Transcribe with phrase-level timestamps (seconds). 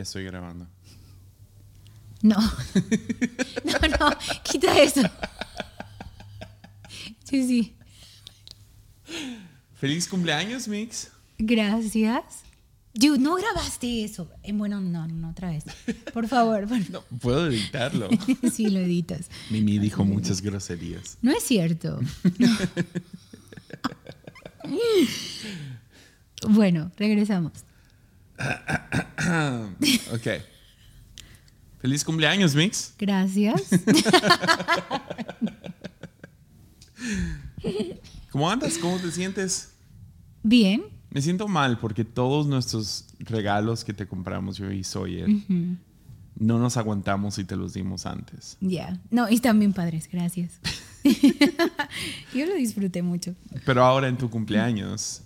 [0.00, 0.66] Ya estoy grabando.
[2.22, 2.36] No.
[3.64, 5.02] No, no, quita eso.
[7.22, 7.76] Sí, sí.
[9.74, 11.10] Feliz cumpleaños, Mix.
[11.36, 12.22] Gracias.
[12.94, 14.30] Dude, no grabaste eso.
[14.42, 15.64] Eh, Bueno, no, no, otra vez.
[16.14, 16.66] Por favor.
[16.66, 18.08] por- No, puedo editarlo.
[18.50, 19.28] Sí, lo editas.
[19.50, 21.18] Mimi dijo muchas groserías.
[21.20, 22.00] No es cierto.
[22.38, 22.58] No.
[26.48, 27.52] Bueno, regresamos.
[30.12, 30.26] Ok.
[31.80, 32.94] Feliz cumpleaños, Mix.
[32.98, 33.62] Gracias.
[38.30, 38.78] ¿Cómo andas?
[38.78, 39.72] ¿Cómo te sientes?
[40.42, 40.82] Bien.
[41.10, 45.28] Me siento mal porque todos nuestros regalos que te compramos yo y Sawyer
[46.36, 48.56] no nos aguantamos y te los dimos antes.
[48.60, 48.98] Ya.
[49.10, 50.60] No, y bien padres, gracias.
[52.34, 53.34] Yo lo disfruté mucho.
[53.64, 55.22] Pero ahora en tu cumpleaños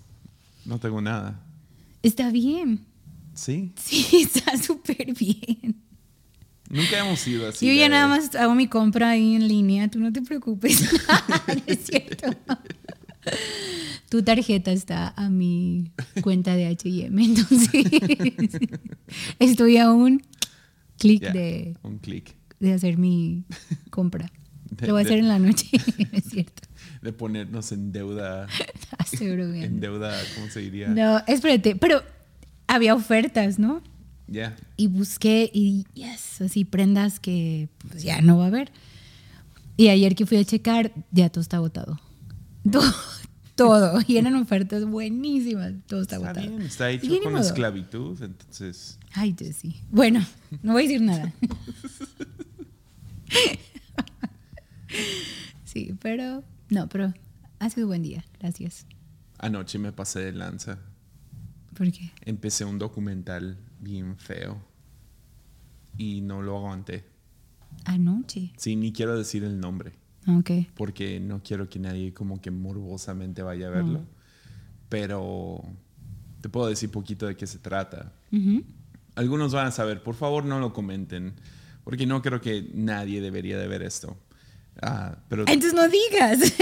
[0.65, 1.39] no tengo nada.
[2.01, 2.85] Está bien.
[3.35, 3.73] Sí.
[3.83, 5.75] Sí, está súper bien.
[6.69, 7.67] Nunca hemos ido así.
[7.67, 10.81] Yo ya de- nada más hago mi compra ahí en línea, tú no te preocupes.
[11.47, 12.27] No es cierto.
[14.09, 17.85] Tu tarjeta está a mi cuenta de HM, entonces
[19.39, 20.21] estoy a un
[20.97, 22.35] clic de, Un clic.
[22.59, 23.43] de hacer mi
[23.89, 24.31] compra.
[24.69, 25.67] De- Lo voy a de- hacer en la noche,
[26.11, 26.63] es cierto.
[27.01, 28.47] De ponernos en deuda.
[29.11, 29.79] Estoy En bromeando.
[29.81, 30.87] deuda, ¿cómo se diría?
[30.89, 32.01] No, espérate, pero
[32.75, 33.81] había ofertas, ¿no?
[34.27, 34.55] Ya.
[34.75, 38.71] y busqué y yes, así prendas que pues, ya no va a haber.
[39.77, 41.99] Y ayer que fui a checar, ya todo está agotado.
[42.71, 42.91] Todo,
[43.55, 43.99] todo.
[44.07, 45.73] Y eran ofertas buenísimas.
[45.87, 46.49] Todo está, Está agotado.
[46.49, 47.43] bien, está hecho con modo.
[47.43, 48.97] esclavitud, entonces.
[49.13, 49.75] Ay, sí.
[49.91, 50.25] Bueno,
[50.63, 51.31] no voy a decir nada.
[55.65, 57.13] Sí, pero no, pero
[57.59, 58.23] ha sido buen día.
[58.39, 58.85] Gracias.
[59.39, 60.79] Anoche me pasé de lanza.
[61.75, 62.11] ¿Por qué?
[62.21, 64.61] Empecé un documental bien feo
[65.97, 67.05] y no lo aguanté.
[67.85, 68.53] Anoche.
[68.57, 69.91] Sí, ni quiero decir el nombre
[70.27, 70.51] Ok.
[70.75, 73.99] porque no quiero que nadie como que morbosamente vaya a verlo.
[73.99, 74.07] Mm.
[74.89, 75.61] Pero
[76.41, 78.13] te puedo decir poquito de qué se trata.
[79.15, 81.33] Algunos van a saber, por favor no lo comenten,
[81.83, 84.17] porque no creo que nadie debería de ver esto.
[84.81, 86.53] Ah, pero Entonces no digas.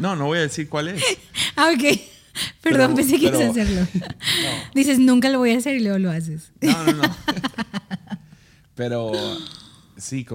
[0.00, 1.02] no, no voy a decir cuál es.
[1.56, 2.00] Ah, ok.
[2.62, 3.80] Perdón, Pero- pensé que ibas a hacerlo.
[3.94, 4.06] No.
[4.74, 6.52] Dices, nunca lo voy a hacer y luego lo haces.
[6.60, 7.02] No, no, no.
[8.74, 9.12] Pero
[9.96, 10.26] sí,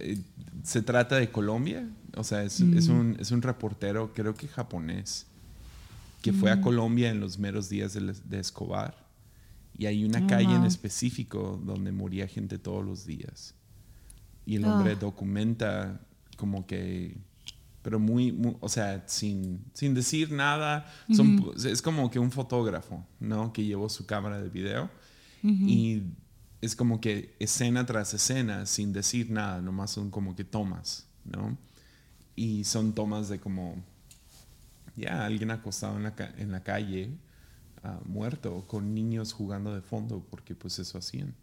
[0.00, 0.18] eh,
[0.64, 1.88] se trata de Colombia.
[2.16, 5.26] O sea, es, es un, es un reportero, creo que japonés,
[6.22, 8.96] que fue a Colombia en los meros días de, Escobar.
[9.78, 13.54] Y hay una Oh, calle en específico donde moría gente todos los días.
[14.46, 14.98] Y el hombre Ah.
[14.98, 16.00] documenta
[16.38, 17.16] como que
[17.86, 20.92] pero muy, mu- o sea, sin, sin decir nada.
[21.14, 23.52] Son, Es como que un fotógrafo, ¿no?
[23.52, 24.90] Que llevó su cámara de video
[25.68, 26.02] y
[26.60, 31.56] es como que escena tras escena, sin decir nada, nomás son como que tomas, ¿no?
[32.34, 33.76] Y son tomas de como,
[34.96, 37.10] ya, alguien acostado en la, ca- en la calle,
[37.84, 41.34] ah, muerto, con niños jugando de fondo, porque pues eso hacían.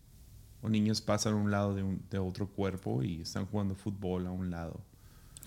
[0.62, 4.28] O niños pasan a un lado de, un- de otro cuerpo y están jugando fútbol
[4.28, 4.81] a un lado.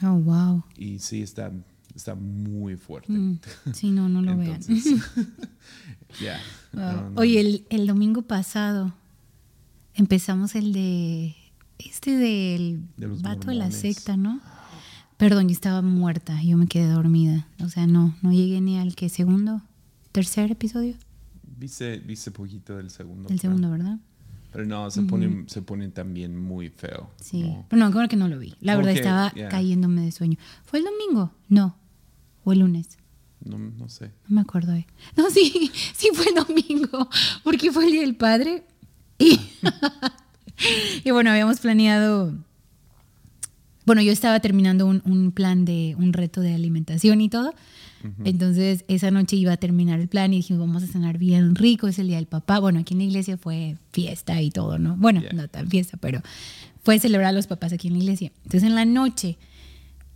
[0.03, 0.65] Oh, wow.
[0.77, 1.53] Y sí, está,
[1.95, 3.13] está muy fuerte.
[3.13, 3.39] Mm,
[3.73, 4.61] Sí, no, no lo vean.
[6.21, 6.83] Wow.
[6.83, 7.21] no, no.
[7.21, 8.95] Oye, el, el domingo pasado
[9.95, 11.35] empezamos el de.
[11.79, 14.41] Este del De vato de la secta, ¿no?
[15.19, 17.49] Perdón, yo estaba muerta, yo me quedé dormida.
[17.63, 19.63] O sea, no, no llegué ni al que segundo,
[20.13, 20.95] tercer episodio.
[21.59, 23.29] Viste, viste poquito del segundo.
[23.29, 23.99] El segundo, ¿verdad?
[24.57, 27.11] Pero no, se, pone, se pone también muy feo.
[27.21, 27.43] Sí.
[27.43, 28.55] como- Pero no, creo que no lo vi.
[28.61, 30.39] La verdad estaba cayéndome de sueño.
[30.65, 31.31] ¿Fue el domingo?
[31.49, 31.77] No.
[32.45, 32.99] ¿O el lunes?
[33.45, 34.07] no, no sé.
[34.29, 34.73] No me acuerdo.
[34.73, 34.87] eh.
[35.17, 37.09] No, sí, sí fue el domingo,
[37.45, 38.65] porque fue el Día del Padre.
[39.19, 39.39] Y,
[41.05, 42.35] y bueno, habíamos planeado,
[43.85, 47.55] bueno, yo estaba terminando un, un plan de, un reto de alimentación y todo.
[48.25, 51.89] Entonces, esa noche iba a terminar el plan y dijimos, vamos a cenar bien rico,
[51.89, 52.61] es el Día del Papá.
[52.61, 54.97] Bueno, aquí en la iglesia fue fiesta y todo, ¿no?
[54.97, 55.33] Bueno, Yeah.
[55.33, 56.23] no tan fiesta, pero
[56.85, 58.31] fue celebrar a los papás aquí en la iglesia.
[58.45, 59.39] Entonces, en la noche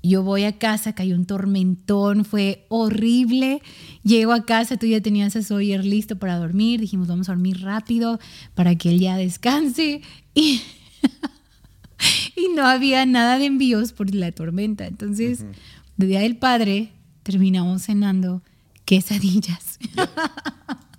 [0.03, 3.61] yo voy a casa, cayó un tormentón, fue horrible.
[4.05, 6.81] Llego a casa, tú ya tenías a Sawyer listo para dormir.
[6.81, 8.19] Dijimos, vamos a dormir rápido
[8.55, 10.01] para que él ya descanse.
[10.35, 10.63] Y,
[12.37, 14.87] y no había nada de envíos por la tormenta.
[14.87, 15.45] Entonces,
[15.97, 18.43] de Día del Padre, terminamos cenando
[18.85, 19.79] quesadillas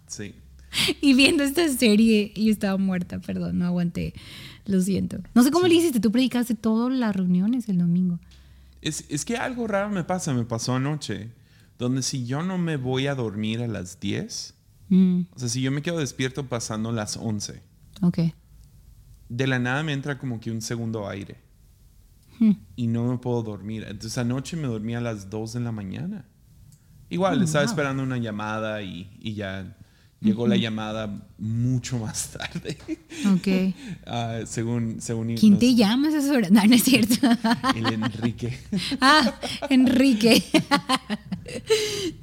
[0.08, 0.36] Sí.
[1.02, 2.32] y viendo esta serie.
[2.36, 4.14] Y yo estaba muerta, perdón, no aguanté.
[4.66, 5.18] Lo siento.
[5.34, 8.20] No sé cómo le hiciste, tú predicaste todas las reuniones el domingo.
[8.82, 11.30] Es, es que algo raro me pasa, me pasó anoche,
[11.80, 14.56] donde si yo no me voy a dormir a las 10,
[14.90, 17.62] Mm, o sea, si yo me quedo despierto pasando las 11,
[18.02, 18.20] ok.
[19.30, 21.38] de la nada me entra como que un segundo aire.
[22.42, 22.54] Hmm.
[22.76, 23.86] Y no me puedo dormir.
[23.88, 26.26] Entonces anoche me dormí a las 2 de la mañana.
[27.10, 27.72] Igual, Oh, estaba wow.
[27.72, 29.78] esperando una llamada y, y ya
[30.22, 32.78] llegó la llamada mucho más tarde.
[33.36, 33.76] Ok.
[34.08, 36.52] Ah, según, según ¿Quién te llama a esas horas?
[36.52, 37.16] No, no es cierto.
[37.76, 38.58] el Enrique.
[39.02, 39.36] ah,
[39.70, 40.44] Enrique.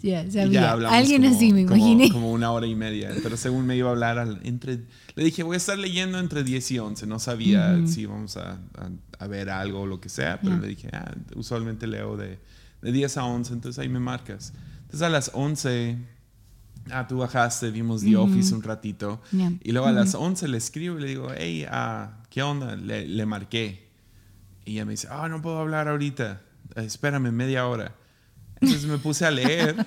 [0.03, 0.47] ya, sabía.
[0.61, 2.11] ya hablamos Alguien como- así me como- imaginé.
[2.11, 3.11] Como una hora y media.
[3.23, 4.81] Pero según me iba a hablar al- entre...
[5.19, 7.07] Le dije, voy a estar leyendo entre 10 y 11.
[7.09, 7.89] No sabía Ujú.
[7.89, 10.41] si íbamos a, a- a ver algo o lo que sea.
[10.41, 10.61] Pero Ya.
[10.63, 12.39] le dije, ah, usualmente leo de,
[12.83, 13.53] de 10 a 11.
[13.53, 14.53] Entonces ahí me marcas.
[14.83, 15.99] Entonces a las 11...
[16.93, 18.31] Ah, tú bajaste, vimos The Ujú.
[18.31, 19.21] Office un ratito.
[19.33, 19.53] Ya.
[19.63, 22.77] Y luego a las 11 le escribo y le digo, hey, ah, ¿qué onda?
[22.77, 23.89] Le, le marqué.
[24.65, 26.41] Y ella me dice, ah, no puedo hablar ahorita.
[26.77, 27.93] Espérame media hora.
[28.61, 29.85] Entonces me puse a leer.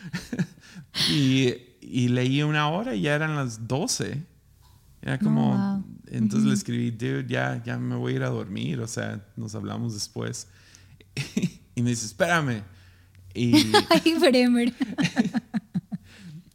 [1.10, 4.22] y, y leí una hora y ya eran las 12.
[5.04, 5.56] Era como...
[5.56, 5.84] Wow.
[6.08, 8.80] Entonces le escribí, dude, ya, ya me voy a ir a dormir.
[8.80, 10.48] O sea, nos hablamos después.
[11.74, 12.62] y me dice, espérame.
[13.34, 13.52] Y,
[13.90, 14.72] Ay, Bremer.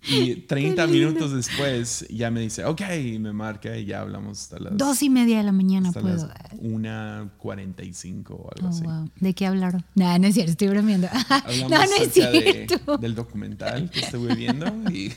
[0.07, 0.97] y 30 lindo.
[1.09, 4.77] minutos después ya me dice, ok, y me marca y ya hablamos hasta las...
[4.77, 6.25] Dos y media de la mañana hasta puedo.
[6.27, 8.83] las 1.45 o algo Oh, así.
[8.83, 9.09] wow.
[9.19, 9.83] ¿De qué hablaron?
[9.95, 11.07] No, no es cierto, estoy bromeando.
[11.29, 12.97] Hablamos no, no es de- cierto.
[12.97, 15.11] del documental que estuve viendo y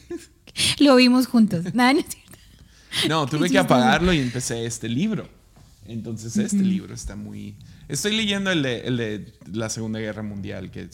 [0.81, 1.65] Lo vimos juntos.
[1.75, 2.22] No, no es cierto.
[3.09, 5.29] No, tuve que apagarlo y empecé este libro.
[5.87, 7.57] Entonces este libro está muy...
[7.89, 10.89] Estoy leyendo el de, el de la Segunda Guerra Mundial, que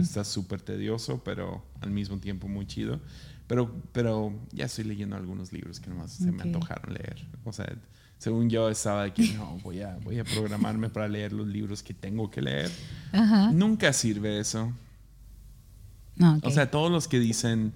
[0.00, 3.00] está súper tedioso, pero al mismo tiempo muy chido.
[3.48, 7.26] Pero, pero ya estoy leyendo algunos libros que nomás se me antojaron leer.
[7.44, 7.66] O sea,
[8.18, 11.94] según yo estaba que no, voy a, voy a programarme para leer los libros que
[11.94, 12.70] tengo que leer.
[13.52, 14.72] Nunca sirve eso.
[16.16, 16.46] No, ok.
[16.46, 17.72] O sea, todos los que dicen,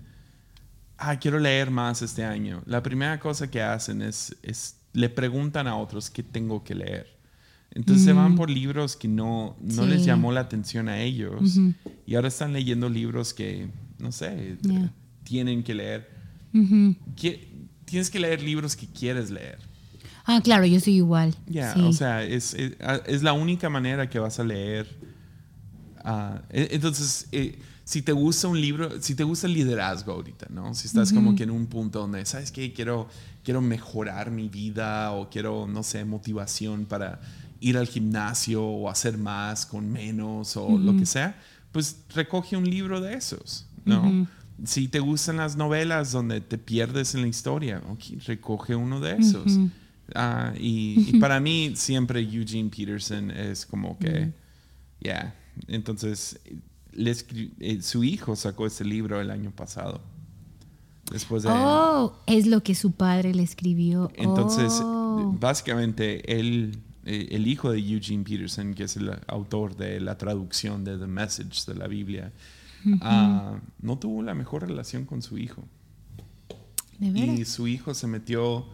[1.00, 5.66] ah, quiero leer más este año, la primera cosa que hacen es, es le preguntan
[5.66, 7.06] a otros qué tengo que leer.
[7.72, 8.36] Entonces se van Mm.
[8.36, 9.88] por libros que no, no Sí.
[9.90, 11.56] les llamó la atención a ellos
[12.06, 13.68] y ahora están leyendo libros que,
[13.98, 14.74] no sé, Ya.
[14.74, 14.90] eh,
[15.24, 16.10] tienen que leer.
[17.84, 19.58] Tienes que leer libros que quieres leer.
[20.24, 21.34] Ah, claro, yo soy igual.
[21.46, 21.80] Ya, Sí.
[21.82, 22.72] o sea, es, es,
[23.06, 24.88] es la única manera que vas a leer.
[26.50, 30.74] E- entonces, eh, si te gusta un libro, si te gusta el liderazgo ahorita, ¿no?
[30.74, 32.72] Si estás como que en un punto donde, ¿sabes qué?
[32.72, 33.08] Quiero,
[33.44, 37.20] quiero mejorar mi vida o quiero, no sé, motivación para
[37.60, 41.38] ir al gimnasio o hacer más con menos o lo que sea,
[41.72, 44.02] pues recoge un libro de esos, ¿no?
[44.02, 44.26] Ujú.
[44.64, 49.16] Si te gustan las novelas donde te pierdes en la historia, ok, recoge uno de
[49.16, 49.58] esos.
[50.14, 54.32] Ah, y, y para mí siempre Eugene Peterson es como que,
[55.00, 55.34] ya,
[55.68, 56.40] entonces
[56.92, 57.14] le
[57.60, 60.00] eh, su hijo sacó ese libro el año pasado.
[61.10, 61.48] Después de...
[61.52, 64.10] Oh, es lo que su padre le escribió.
[64.14, 65.34] Entonces, Oh.
[65.40, 70.84] básicamente, él, eh, el hijo de Eugene Peterson, que es el autor de la traducción
[70.84, 72.32] de The Message de la Biblia,
[73.02, 75.64] ah, no tuvo la mejor relación con su hijo.
[76.98, 78.66] ¿De Y su hijo se metió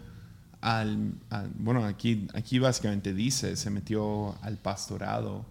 [0.60, 5.46] al, al- bueno, aquí, aquí básicamente dice, se metió al pastorado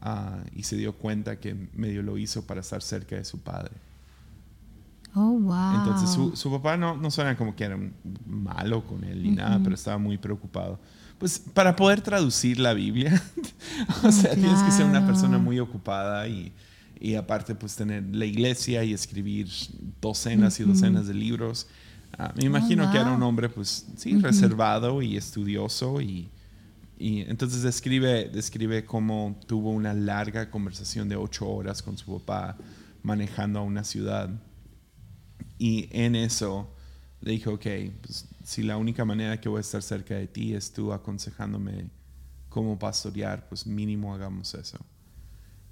[0.00, 3.72] ah, y se dio cuenta que medio lo hizo para estar cerca de su padre.
[5.14, 5.76] Oh, wow.
[5.76, 7.78] Entonces su, su papá no, no suena como que era
[8.26, 10.78] malo con él ni nada, pero estaba muy preocupado.
[11.18, 13.22] Pues para poder traducir la Biblia,
[14.04, 15.06] o sea, tienes que ser una claro.
[15.06, 16.52] persona muy ocupada y,
[17.00, 19.48] y aparte pues tener la iglesia y escribir
[20.02, 21.66] docenas y docenas de libros.
[22.18, 23.28] Ah, me imagino que era un wow.
[23.28, 26.28] hombre pues sí, reservado y estudioso y,
[26.98, 32.56] y entonces describe, describe cómo tuvo una larga conversación de ocho horas con su papá
[33.02, 34.30] manejando a una ciudad.
[35.58, 36.68] Y en eso
[37.20, 37.66] le dijo, ok,
[38.02, 41.90] pues, si la única manera que voy a estar cerca de ti es tú aconsejándome
[42.48, 44.78] cómo pastorear, pues mínimo hagamos eso.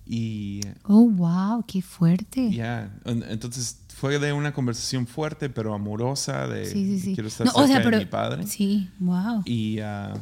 [0.06, 2.50] Y Oh, wow, qué fuerte.
[2.52, 7.14] ya, en- entonces fue de una conversación fuerte pero amorosa de Sí, sí, sí.
[7.14, 8.46] quiero estar No, cerca o sea, de pero mi padre.
[8.46, 9.42] Sí, wow.
[9.46, 10.12] Y ah,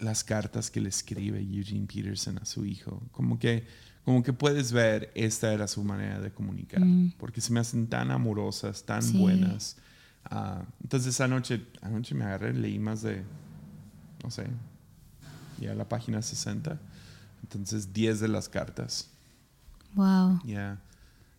[0.00, 3.66] las cartas que le escribe Eugene Peterson a su hijo, como que,
[4.04, 7.12] como que puedes ver, esta era su manera de comunicar, Mm.
[7.18, 9.16] porque se me hacen tan amorosas, tan Sí.
[9.18, 9.76] buenas.
[10.24, 13.22] Ah, entonces anoche, anoche me agarré, leí más de,
[14.22, 14.46] no sé,
[15.60, 16.78] ya la página 60,
[17.42, 19.08] entonces 10 de las cartas,
[19.94, 20.40] Wow.
[20.44, 20.78] ya.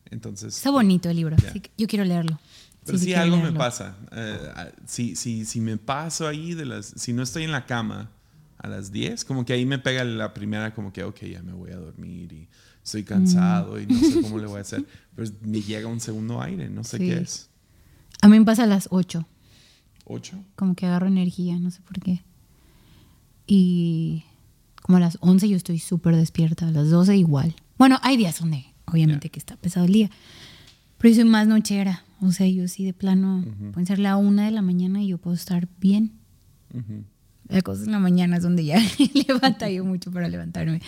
[0.10, 0.56] Entonces...
[0.56, 1.36] Está bonito el libro.
[1.52, 2.40] Sí que- yo quiero leerlo.
[2.86, 3.98] Pero sí, quiero algo me pasa.
[4.12, 6.86] Ah, si, si, si me paso ahí de las...
[6.96, 8.10] Si no estoy en la cama
[8.58, 11.54] a las 10, como que ahí me pega la primera como que, ok, ya me
[11.54, 12.50] voy a dormir y
[12.84, 14.86] estoy cansado y no sé cómo le voy a hacer.
[15.16, 17.04] Pero me llega un segundo aire, no sé Sí.
[17.08, 17.50] qué es.
[18.22, 19.28] A mí me pasa a las 8.
[20.06, 20.44] ¿Ocho?
[20.56, 22.24] Como que agarro energía, no sé por qué.
[23.46, 24.24] y
[24.82, 27.56] como a las 11 yo estoy súper despierta, a las 12 igual.
[27.78, 30.10] Bueno, hay días donde obviamente que está pesado el día,
[30.98, 34.46] pero yo soy más nochera, o sea, yo sí de plano, puede ser la una
[34.46, 36.14] de la mañana y yo puedo estar bien.
[37.50, 38.80] La cosa en la mañana es donde ya
[39.28, 40.82] levanta yo mucho para levantarme.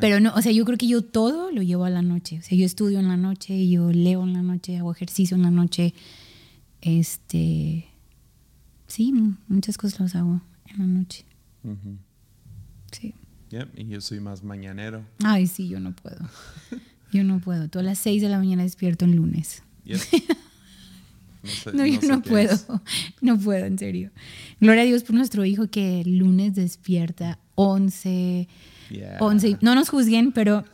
[0.00, 2.38] Pero no, o sea, yo creo que yo todo lo llevo a la noche.
[2.38, 5.42] O sea, yo estudio en la noche, yo leo en la noche, hago ejercicio en
[5.42, 5.94] la noche.
[6.80, 7.86] Este.
[8.86, 9.12] Sí,
[9.48, 11.24] muchas cosas las hago en la noche.
[12.90, 13.14] Sí.
[13.76, 15.04] y yo soy más mañanero.
[15.22, 16.28] Ay, sí, yo no puedo.
[17.12, 17.68] Yo no puedo.
[17.68, 19.62] Tú a las 6 de la mañana despierto en lunes.
[21.72, 22.56] No, yo no puedo.
[23.20, 24.10] No puedo, en serio.
[24.60, 28.48] Gloria a Dios por nuestro hijo que el lunes despierta 11,
[29.20, 29.58] 11.
[29.60, 30.64] No nos juzguen, pero,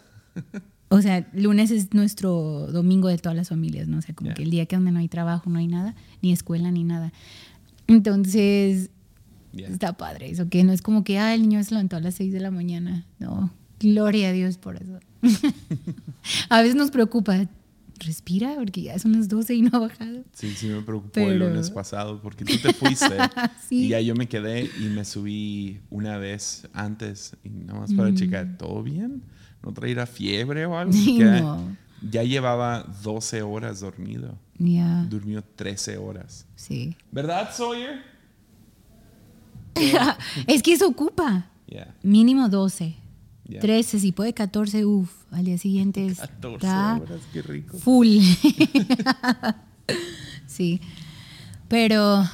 [0.88, 3.99] o sea, lunes es nuestro domingo de todas las familias, ¿no?
[3.99, 6.32] O sea, como que el día que donde no hay trabajo, no hay nada, ni
[6.32, 7.12] escuela, ni nada.
[7.88, 8.90] Entonces,
[9.56, 12.14] está padre eso, que no es como que, ah, el niño se levantó a las
[12.14, 13.04] 6 de la mañana.
[13.18, 15.00] No, gloria a Dios por eso.
[16.49, 17.46] a veces nos preocupa,
[18.00, 20.24] respira, porque ya son las 12 y no ha bajado.
[20.32, 23.16] Sí, sí me preocupó el lunes pasado, porque tú te fuiste
[23.70, 28.14] y ya yo me quedé y me subí una vez antes, y nada más para
[28.14, 29.22] checar, ¿todo bien?
[29.62, 30.92] ¿No traerá fiebre o algo?
[32.10, 34.38] Ya llevaba 12 horas dormido.
[34.58, 35.06] Ya.
[35.08, 36.46] Durmió 13 horas.
[36.54, 36.94] Sí.
[37.10, 38.02] ¿Verdad, Sawyer?
[40.46, 41.50] es que eso ocupa.
[42.02, 42.94] Mínimo 12.
[43.48, 47.78] 13, si puede 14, uff, al día siguiente 14 horas, qué rico.
[47.78, 48.08] Full.
[50.46, 50.80] sí.
[51.68, 52.24] Pero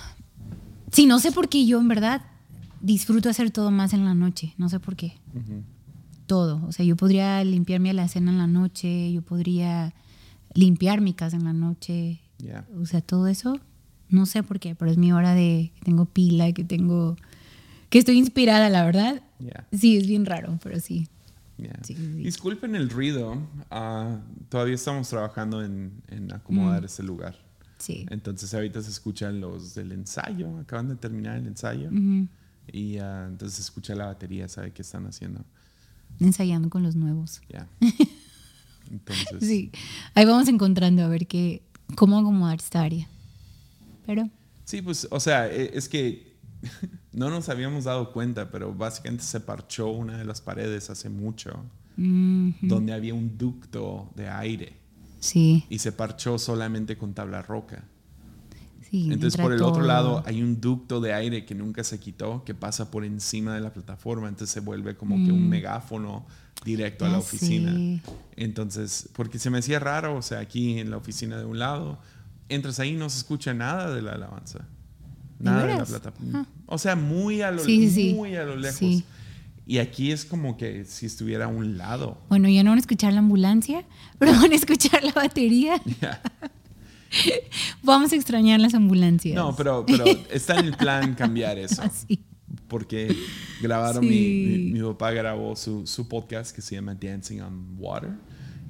[0.90, 2.22] sí, no sé por qué yo en verdad
[2.80, 5.18] disfruto hacer todo más en la noche, no sé por qué.
[6.26, 9.94] Todo, o sea, yo podría limpiarme la cena en la noche, yo podría
[10.54, 12.20] limpiar mi casa en la noche.
[12.80, 13.58] O sea, todo eso,
[14.08, 17.16] no sé por qué, pero es mi hora de que tengo pila, que tengo
[17.92, 19.20] que estoy inspirada, la verdad.
[19.72, 21.08] Sí, es bien raro, pero sí.
[22.16, 23.38] Disculpen el ruido.
[23.70, 25.92] Ah, todavía estamos trabajando en,
[26.32, 26.86] acomodar mm.
[26.86, 27.36] ese lugar.
[27.78, 28.06] Sí.
[28.10, 30.58] Entonces ahorita se escuchan los del ensayo.
[30.58, 31.90] Acaban de terminar el ensayo.
[32.70, 35.44] Y uh, entonces se escucha la batería, sabe qué están haciendo.
[36.20, 37.40] Ensayando con los nuevos.
[37.48, 37.66] Ya.
[38.90, 39.38] Entonces.
[39.40, 39.70] sí.
[40.14, 41.62] Ahí vamos encontrando a ver qué,
[41.96, 43.08] cómo acomodar esta área.
[44.06, 44.28] Pero.
[44.64, 46.36] Sí, pues, o sea, e, es que
[47.12, 51.64] no nos habíamos dado cuenta, pero básicamente se parchó una de las paredes hace mucho,
[51.96, 54.76] donde había un ducto de aire.
[55.20, 55.64] Sí.
[55.68, 57.84] Y se parchó solamente con tabla roca.
[58.90, 62.44] Sí, Entonces por el otro lado hay un ducto de aire que nunca se quitó,
[62.44, 65.48] que pasa por encima de la plataforma, entonces se vuelve como que un mm.
[65.48, 66.26] megáfono
[66.64, 68.00] directo a la oficina.
[68.36, 71.98] Entonces, porque se me hacía raro, o sea, aquí en la oficina de un lado,
[72.48, 74.66] entras ahí y no se escucha nada de la alabanza.
[75.42, 76.46] Nada de, la plataforma.
[76.66, 79.04] O sea, muy a lo, muy a lo lejos.
[79.64, 82.18] Y aquí es como que si estuviera a un lado.
[82.28, 83.84] Bueno, ya no van a escuchar la ambulancia,
[84.18, 85.80] pero van a escuchar la batería.
[87.82, 89.34] Vamos a extrañar las ambulancias.
[89.34, 91.82] No, pero, pero está en el plan cambiar eso.
[92.68, 93.14] Porque
[93.60, 98.12] grabaron, mi, mi, papá grabó su, su, podcast que se llama Dancing on Water.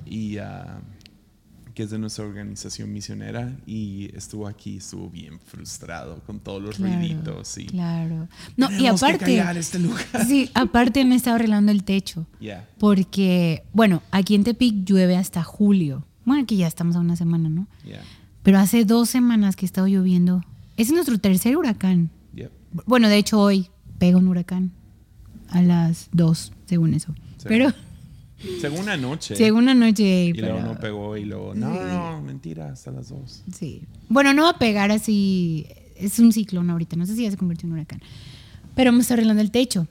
[0.04, 0.42] Y uh,
[1.74, 6.78] que es de nuestra organización misionera y estuvo aquí, estuvo bien frustrado con todos los
[6.78, 8.28] ruiditos y claro.
[8.56, 10.04] No, y aparte este lugar.
[10.26, 12.26] Sí, aparte me estaba arreglando el techo.
[12.78, 16.04] Porque bueno, aquí en Tepic llueve hasta julio.
[16.24, 17.66] Bueno, aquí ya estamos a una semana, ¿no?
[18.42, 20.44] Pero hace dos semanas que ha estado lloviendo.
[20.76, 22.10] es nuestro tercer huracán.
[22.86, 24.72] Bueno, de hecho hoy pega un huracán
[25.50, 27.14] a las dos, según eso.
[27.44, 27.72] Pero
[28.60, 29.36] según anoche.
[29.36, 30.24] Según anoche.
[30.26, 33.42] Y luego no pegó y luego, no, no, mentira, hasta las dos.
[33.52, 33.82] Sí.
[34.08, 35.66] Bueno, no va a pegar así.
[35.96, 38.02] Es un ciclón ahorita, no sé si ya se convirtió en un huracán.
[38.74, 39.86] Pero me está arreglando el techo.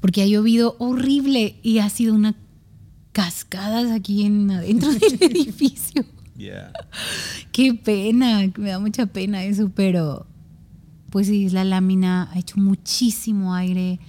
[0.00, 2.34] Porque ha llovido horrible y ha sido una
[3.12, 6.04] cascada aquí en, adentro del edificio.
[6.36, 6.72] Yeah.
[7.52, 10.26] Qué pena, me da mucha pena eso, pero
[11.10, 14.00] pues sí, la lámina ha hecho muchísimo aire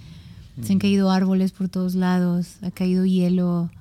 [0.61, 3.71] se han caído árboles por todos lados, ha caído hielo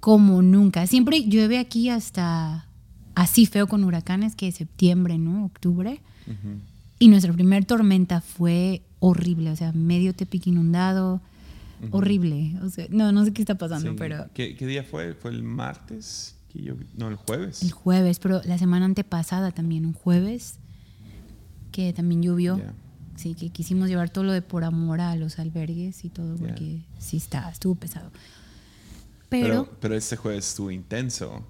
[0.00, 0.86] como nunca.
[0.86, 2.68] Siempre llueve aquí hasta
[3.14, 5.46] así feo con huracanes que septiembre, ¿no?
[5.46, 6.00] Octubre.
[6.98, 11.20] Y nuestra primera tormenta fue horrible, o sea, medio Tepic inundado,
[11.90, 12.54] horrible.
[12.62, 14.26] O sea, no, no sé qué está pasando, pero...
[14.34, 15.14] ¿Qué, día fue?
[15.14, 16.36] ¿Fue el martes?
[16.96, 17.62] No, el jueves.
[17.62, 20.58] El jueves, pero la semana antepasada también, un jueves,
[21.72, 22.60] que también llovió.
[23.16, 26.80] Sí, que quisimos llevar todo lo de por amor a los albergues y todo, porque
[26.98, 28.10] sí está, estuvo pesado.
[29.28, 31.44] Pero, pero, este jueves estuvo intenso,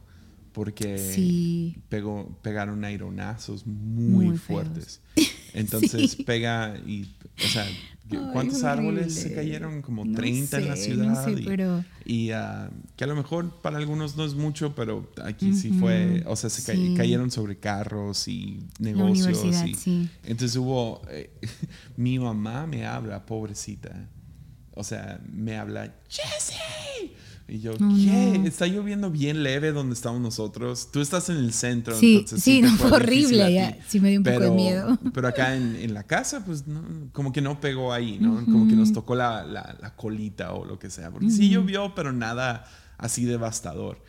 [0.53, 5.01] porque pegó, pegaron aironazos muy, fuertes.
[5.53, 7.67] Entonces pega y, o sea,
[8.33, 9.81] ¿Cuántos árboles se cayeron?
[9.83, 11.29] Como 30 en la ciudad.
[11.29, 11.85] y, pero...
[12.05, 16.23] y ah, que a lo mejor para algunos no es mucho, pero aquí sí fue,
[16.27, 19.43] o sea, se cayeron sobre carros y negocios.
[19.87, 21.31] Y, Entonces hubo, eh,
[21.97, 24.09] mi mamá me habla, pobrecita.
[24.75, 26.59] O sea, me habla, Jesse
[27.47, 28.41] y yo, ¿qué?
[28.47, 30.89] Está lloviendo bien leve donde estamos nosotros.
[30.91, 31.95] Tú estás en el centro.
[31.95, 33.53] Sí, entonces, sí, no, fue horrible.
[33.53, 33.77] Ya.
[33.87, 34.99] Sí, me dio un poco de miedo.
[35.15, 36.65] Pero acá en, en la casa, pues
[37.13, 38.45] como que no pegó ahí, ¿no?
[38.47, 41.11] Como que nos tocó la, la, la, colita o lo que sea.
[41.11, 42.65] Porque sí llovió, pero nada
[42.97, 44.03] así devastador.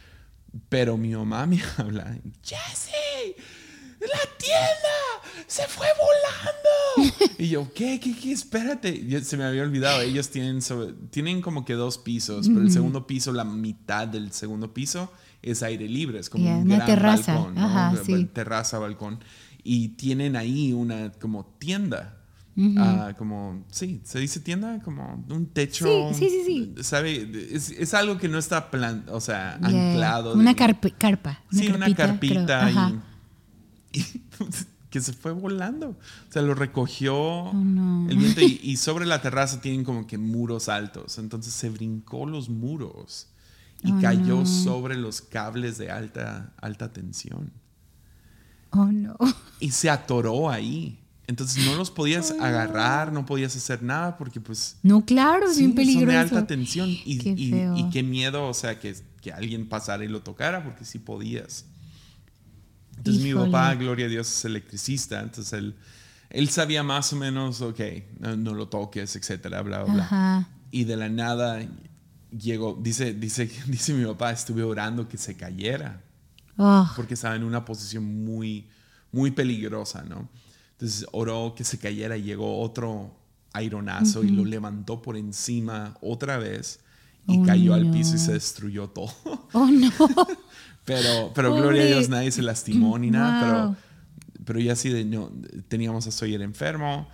[0.69, 3.35] Pero mi mamá me habla, Jesse,
[4.07, 7.33] la tienda se fue volando.
[7.37, 7.99] y yo, ¿qué?
[7.99, 8.15] ¿Qué?
[8.15, 8.31] ¿Qué?
[8.31, 9.23] Espérate.
[9.23, 10.01] se me había olvidado.
[10.01, 10.59] Ellos tienen,
[11.09, 15.63] tienen como que dos pisos, pero el segundo piso, la mitad del segundo piso es
[15.63, 16.19] aire libre.
[16.19, 17.35] Es como un gran terraza.
[17.35, 17.57] balcón.
[17.57, 18.25] Ajá, sí.
[18.25, 19.19] Terraza, balcón.
[19.63, 22.21] Y tienen ahí una como tienda.
[22.77, 26.13] Ah, como, sí, se dice tienda, como un techo.
[26.13, 26.75] Sí, sí, sí.
[26.83, 27.29] ¿Sabe?
[27.51, 30.33] Es, algo que no está plan, o sea, anclado.
[30.33, 31.43] Una carpa.
[31.51, 32.93] sí, una carpita.
[33.95, 34.05] Y,
[34.95, 35.89] que se fue volando.
[35.89, 37.51] O sea, lo recogió oh,
[38.09, 41.17] el viento y, sobre la terraza tienen como que muros altos.
[41.17, 43.27] Entonces se brincó los muros
[43.83, 47.51] y oh, cayó sobre los cables de alta, alta tensión.
[48.69, 49.17] Oh no.
[49.59, 50.97] Y se atoró ahí.
[51.27, 54.77] Entonces no los podías agarrar, no podías hacer nada porque pues...
[54.81, 56.05] No, claro, es bien peligroso.
[56.05, 60.05] Son de alta tensión y qué, y, qué miedo, o sea, que, que alguien pasara
[60.05, 61.65] y lo tocara porque sí podías.
[62.97, 65.75] Entonces mi papá, gloria a Dios, es electricista, entonces él,
[66.29, 67.79] él sabía más o menos, ok,
[68.19, 70.49] no, lo toques, etcétera, bla, bla, bla.
[70.71, 71.59] Y de la nada
[72.31, 76.01] llegó, dice, dice, dice mi papá, estuve orando que se cayera,
[76.57, 76.89] oh.
[76.95, 78.67] porque estaba en una posición muy,
[79.11, 80.29] muy peligrosa, ¿no?
[80.73, 83.15] Entonces oró que se cayera y llegó otro
[83.53, 86.81] aironazo y lo levantó por encima otra vez
[87.27, 89.13] y oh, cayó al piso y se destruyó todo.
[89.53, 89.89] Oh no.
[90.85, 93.75] Pero, pero gloria a Dios, nadie se lastimó ni nada, pero,
[94.45, 95.31] pero ya así de, no,
[95.67, 97.09] teníamos a Sawyer enfermo,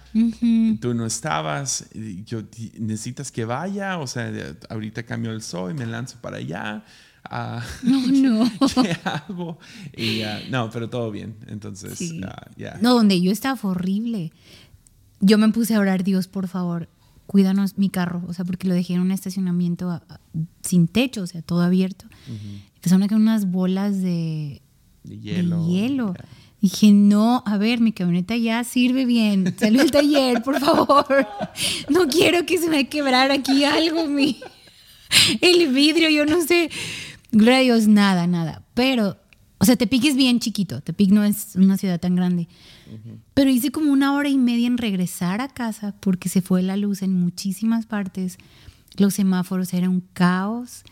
[0.81, 1.85] tú no estabas,
[2.25, 2.43] yo,
[2.77, 3.97] ¿necesitas que vaya?
[3.97, 4.31] O sea,
[4.69, 6.83] ahorita cambio el sol y me lanzo para allá.
[7.29, 8.51] Uh, no, no.
[8.83, 9.57] ¿Qué hago?
[9.95, 11.37] Y, no, pero todo bien.
[11.47, 11.99] Entonces,
[12.57, 12.77] ya.
[12.81, 14.33] No, donde yo estaba fue horrible.
[15.21, 16.89] Yo me puse a orar, Dios, por favor,
[17.27, 20.01] cuídanos mi carro, o sea, porque lo dejé en un estacionamiento
[20.61, 22.05] sin techo, o sea, todo abierto.
[22.81, 24.63] Empezaron a caer unas bolas de,
[25.03, 26.15] hielo.
[26.59, 29.53] Dije, no, a ver, mi camioneta ya sirve bien.
[29.55, 31.27] Salió el taller, por favor.
[31.89, 34.39] No quiero que se me quebrar aquí algo, mi,
[35.41, 36.71] el vidrio, yo no sé.
[37.31, 38.63] Gloria a Dios, nada, nada.
[38.73, 39.15] Pero,
[39.59, 40.81] o sea, Tepic es bien chiquito.
[40.81, 42.47] Tepic no es una ciudad tan grande.
[43.35, 46.77] Pero hice como una hora y media en regresar a casa porque se fue la
[46.77, 48.39] luz en muchísimas partes.
[48.97, 50.83] Los semáforos eran un caos.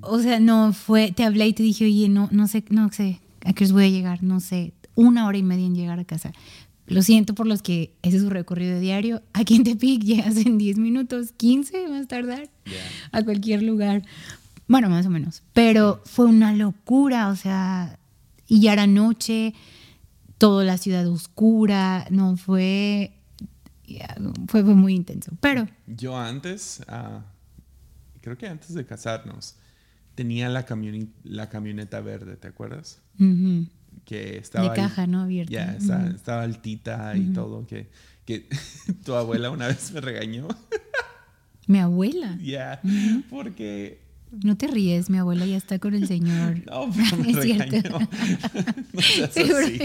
[0.00, 3.20] O sea, no fue, te hablé y te dije, oye, no, no sé, no sé
[3.44, 6.04] a qué os voy a llegar, no sé, una hora y media en llegar a
[6.04, 6.32] casa.
[6.86, 9.22] Lo siento por los que ese es su recorrido diario.
[9.32, 12.50] Aquí en Tepic llegas en 10 minutos, 15 más tardar,
[13.12, 14.02] a cualquier lugar.
[14.68, 15.42] Bueno, más o menos.
[15.52, 17.98] Pero fue una locura, o sea,
[18.46, 19.54] y ya era noche,
[20.38, 23.12] toda la ciudad oscura, no fue,
[24.48, 25.32] fue, muy intenso.
[25.40, 25.68] Pero...
[25.86, 27.20] Yo antes, uh,
[28.22, 29.56] creo que antes de casarnos,
[30.14, 30.64] tenía la,
[31.24, 33.02] la camioneta verde, ¿te acuerdas?
[34.06, 34.70] Que estaba...
[34.70, 35.20] De caja, ¿no?
[35.20, 35.52] Abierta.
[35.52, 35.76] Ya,
[36.08, 37.90] estaba, altita y todo, que,
[38.24, 38.48] que
[39.04, 40.48] tu abuela una vez me regañó.
[41.66, 42.38] ¿Mi abuela?
[42.40, 42.80] Ya,
[43.30, 44.02] porque
[44.42, 46.62] no te ríes, mi abuela ya está con el Señor.
[46.66, 47.82] No, pero me regañó.
[48.92, 49.78] no seas así.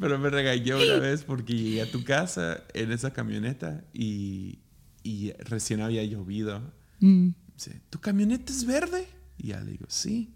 [0.00, 4.58] pero me regañó una vez porque llegué a tu casa en esa camioneta y,
[5.02, 6.62] y recién había llovido.
[7.00, 7.30] Mm.
[7.54, 9.06] Dice, ¿tu camioneta es verde?
[9.38, 10.34] Y ya le digo, sí.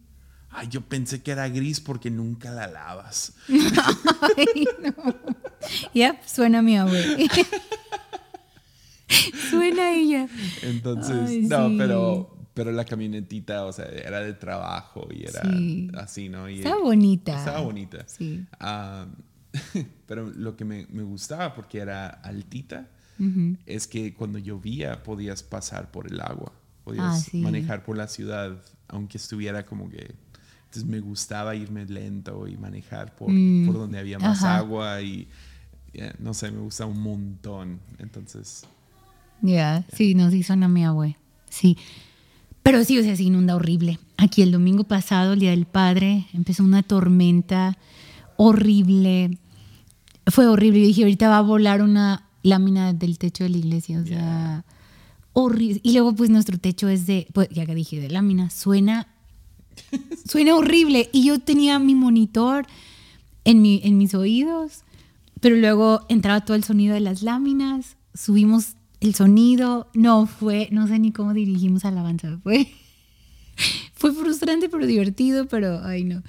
[0.50, 3.34] Ay, yo pensé que era gris porque nunca la lavas.
[3.48, 5.14] Ay, no.
[5.92, 7.16] Ya suena mi abuela.
[9.50, 10.28] Suena ella.
[10.62, 15.42] Entonces, no, pero, pero la camionetita, o sea, era de trabajo y era
[16.02, 16.48] así, ¿no?
[16.48, 17.38] Y estaba bonita.
[17.38, 18.04] Estaba bonita.
[18.08, 18.44] Sí.
[18.58, 19.06] Ah,
[20.06, 22.88] pero lo que me, me, gustaba, porque era altita,
[23.66, 26.52] es que cuando llovía podías pasar por el agua.
[26.84, 30.14] Podías ah, manejar por la ciudad, aunque estuviera como que...
[30.64, 35.28] Entonces me gustaba irme lento y manejar por, mm, por donde había más agua y...
[36.18, 37.80] no sé, me gusta un montón.
[37.98, 38.66] Entonces,
[39.42, 41.16] ya, sí, nos hizo una mi abue.
[41.48, 41.76] Sí.
[42.62, 43.98] Pero sí, o sea, se inunda horrible.
[44.16, 47.78] Aquí el domingo pasado, el Día del Padre, empezó una tormenta
[48.36, 49.38] horrible.
[50.26, 50.80] Fue horrible.
[50.80, 54.64] Yo dije, ahorita va a volar una lámina del techo de la iglesia, o sea,
[55.32, 55.80] horrible.
[55.82, 59.08] Y luego pues nuestro techo es de, pues ya que dije de lámina, suena,
[60.28, 61.10] suena horrible.
[61.12, 62.66] Y yo tenía mi monitor
[63.44, 64.84] en, mi, en mis oídos,
[65.40, 70.86] pero luego entraba todo el sonido de las láminas, subimos el sonido, no fue, no
[70.86, 72.72] sé ni cómo dirigimos alabanza, fue,
[73.92, 76.22] fue frustrante pero divertido, pero ay no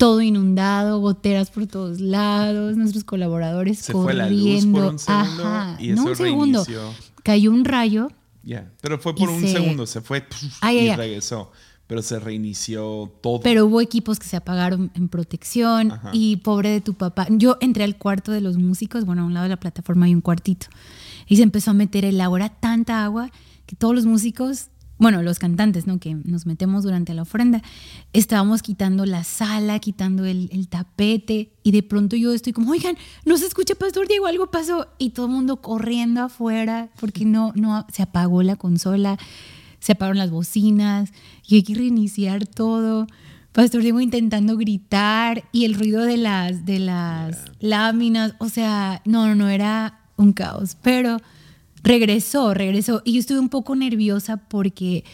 [0.00, 4.04] todo inundado, goteras por todos lados, nuestros colaboradores Se corriendo.
[4.04, 6.64] fue la luz por un segundo Ajá, y no eso un segundo.
[6.64, 6.94] reinició.
[7.22, 8.08] Cayó un rayo.
[8.42, 10.24] Ya, pero fue por un se- segundo, se fue
[10.72, 11.52] y regresó.
[11.86, 13.40] Pero se reinició todo.
[13.40, 16.10] Pero hubo equipos que se apagaron en protección Ajá.
[16.12, 17.26] y pobre de tu papá.
[17.30, 20.14] Yo entré al cuarto de los músicos, bueno, a un lado de la plataforma hay
[20.14, 20.68] un cuartito.
[21.26, 23.30] Y se empezó a meter el agua, era tanta agua
[23.66, 24.68] que todos los músicos,
[25.00, 25.98] bueno, los cantantes, ¿no?
[25.98, 27.62] Que nos metemos durante la ofrenda,
[28.12, 32.96] estábamos quitando la sala, quitando el, el tapete y de pronto yo estoy como, oigan,
[33.24, 34.88] no se escucha Pastor Diego, algo pasó.
[34.98, 39.16] Y todo el mundo corriendo afuera porque no, no, se apagó la consola,
[39.78, 41.10] se apagaron las bocinas
[41.46, 43.06] y hay que reiniciar todo.
[43.52, 49.26] Pastor Diego intentando gritar y el ruido de las, de las láminas, o sea, no,
[49.26, 51.16] no, no, era un caos, pero
[51.82, 55.04] regresó, regresó y yo estuve un poco nerviosa porque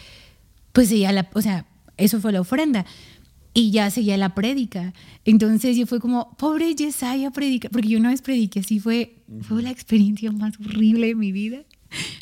[0.73, 1.65] pues seguía la, o sea,
[1.97, 2.85] eso fue la ofrenda
[3.53, 4.93] y ya seguía la prédica.
[5.25, 9.63] Entonces yo fue como, pobre Yesaya predica, porque yo una vez prediqué así, fue, fue
[9.63, 11.63] la experiencia más horrible de mi vida.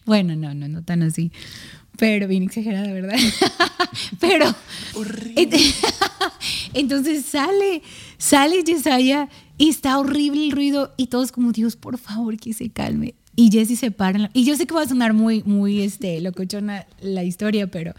[0.06, 1.32] Bueno, no, no, no tan así,
[1.98, 3.18] pero bien exagerada, ¿verdad?
[4.20, 4.56] pero...
[6.74, 7.82] Entonces sale,
[8.18, 12.70] sale Yesaya y está horrible el ruido y todos como, Dios, por favor, que se
[12.70, 13.16] calme.
[13.36, 14.16] Y Jesse se para.
[14.18, 17.68] en la- Y yo sé que va a sonar muy, muy, este, locochona la historia,
[17.68, 17.94] pero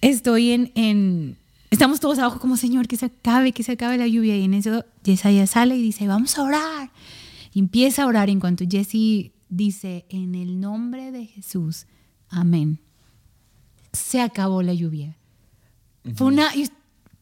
[0.00, 1.36] estoy en, en,
[1.70, 4.36] estamos todos abajo como, Señor, que se acabe, que se acabe la lluvia.
[4.36, 6.90] Y en eso Yesaya sale y dice, vamos a orar.
[7.54, 11.86] Y empieza a orar en cuanto Jesse dice, en el nombre de Jesús,
[12.28, 12.78] amén.
[13.92, 15.16] Se acabó la lluvia.
[16.14, 16.54] Fue una.
[16.54, 16.68] y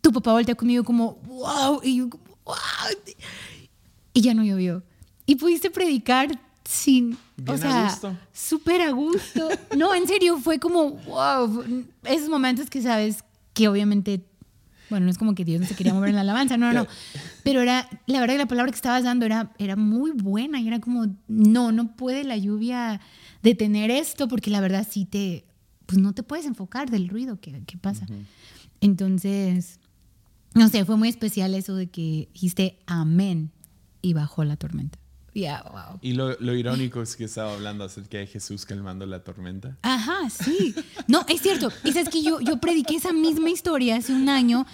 [0.00, 1.80] tu papá voltea conmigo como, wow.
[1.82, 2.56] Y yo, como, wow.
[4.12, 4.82] Y ya no llovió.
[5.24, 7.16] Y pudiste predicar sin.
[7.36, 7.98] Bien o sea,
[8.30, 9.48] súper a gusto.
[9.76, 11.64] No, en serio, fue como, wow.
[12.04, 14.26] Esos momentos que sabes que obviamente.
[14.90, 16.82] Bueno, no es como que Dios no se quería mover en la alabanza, no, no,
[16.82, 16.86] no.
[17.42, 20.68] Pero era, la verdad que la palabra que estabas dando era, era muy buena y
[20.68, 23.00] era como, no, no puede la lluvia
[23.42, 25.44] detener esto porque la verdad sí te,
[25.86, 28.06] pues no te puedes enfocar del ruido que, que pasa.
[28.80, 29.78] Entonces,
[30.54, 33.52] no sé, fue muy especial eso de que dijiste amén
[34.00, 34.98] y bajó la tormenta.
[35.38, 35.98] Ya, wow.
[36.02, 39.76] Y lo, lo irónico es que estaba hablando acerca de Jesús calmando la tormenta.
[39.82, 40.74] Ajá, sí.
[41.06, 41.70] No, es cierto.
[41.84, 44.66] Y sabes que yo, yo prediqué esa misma historia hace un año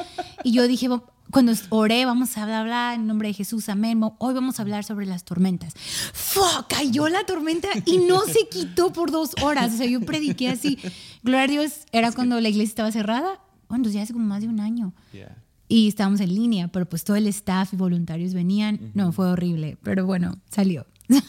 [0.43, 4.01] y yo dije, "Va- cuando oré, vamos a hablar en nombre de Jesús, amén.
[4.19, 5.75] Hoy vamos a hablar sobre las tormentas.
[6.13, 6.67] ¡Fua!
[6.69, 9.75] Cayó la tormenta y no se quitó por dos horas.
[9.75, 10.79] O sea, yo prediqué así.
[11.23, 13.41] Gloria a Dios, era cuando la iglesia estaba cerrada.
[13.69, 14.93] Bueno, ya hace como más de un año.
[15.13, 15.37] Yeah.
[15.69, 18.91] Y estábamos en línea, pero pues todo el staff y voluntarios venían.
[18.95, 20.87] No, fue horrible, pero bueno, salió.
[21.09, 21.23] Es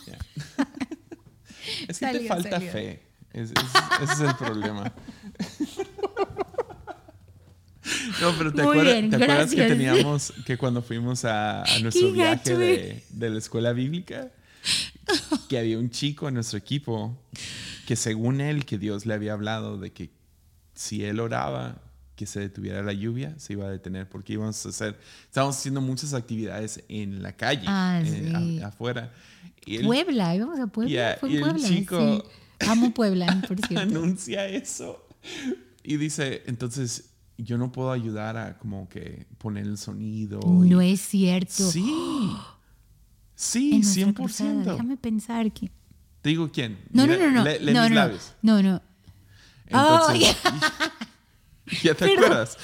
[1.99, 2.71] que te Salió, falta salió.
[2.71, 3.01] fe.
[3.33, 3.55] Es- es-
[4.03, 4.93] ese es el problema.
[8.21, 12.11] No, pero ¿te, acuerdas, bien, ¿te acuerdas que teníamos que cuando fuimos a, a nuestro
[12.11, 14.31] viaje de, de la escuela bíblica,
[15.49, 17.15] que había un chico en nuestro equipo
[17.85, 20.09] que según él, que Dios le había hablado de que
[20.73, 21.77] si él oraba,
[22.15, 25.81] que se detuviera la lluvia, se iba a detener porque íbamos a hacer, estábamos haciendo
[25.81, 28.61] muchas actividades en la calle, Ah, en- a- sí.
[28.61, 29.13] afuera.
[29.65, 30.91] Y él Puebla, íbamos a Puebla.
[30.91, 31.67] Yeah, Fue y en el Puebla.
[31.67, 32.23] chico-
[32.59, 32.67] sí.
[32.69, 33.79] Amo Puebla, por cierto.
[33.97, 35.05] anuncia eso
[35.83, 40.39] y dice, entonces yo no puedo ayudar a como que poner el sonido.
[40.63, 41.69] y- No es cierto.
[41.69, 41.83] Sí.
[43.53, 44.71] En Sí, cruzada, 100%.
[44.71, 45.69] Déjame pensar que.
[46.21, 46.79] Te digo quién.
[46.91, 47.43] No, Mira, no, no, no.
[47.43, 48.33] no, mis no, labios.
[48.41, 48.81] no, no.
[49.67, 50.37] Entonces,
[51.83, 52.23] ¿Ya te Perdón.
[52.25, 52.57] acuerdas?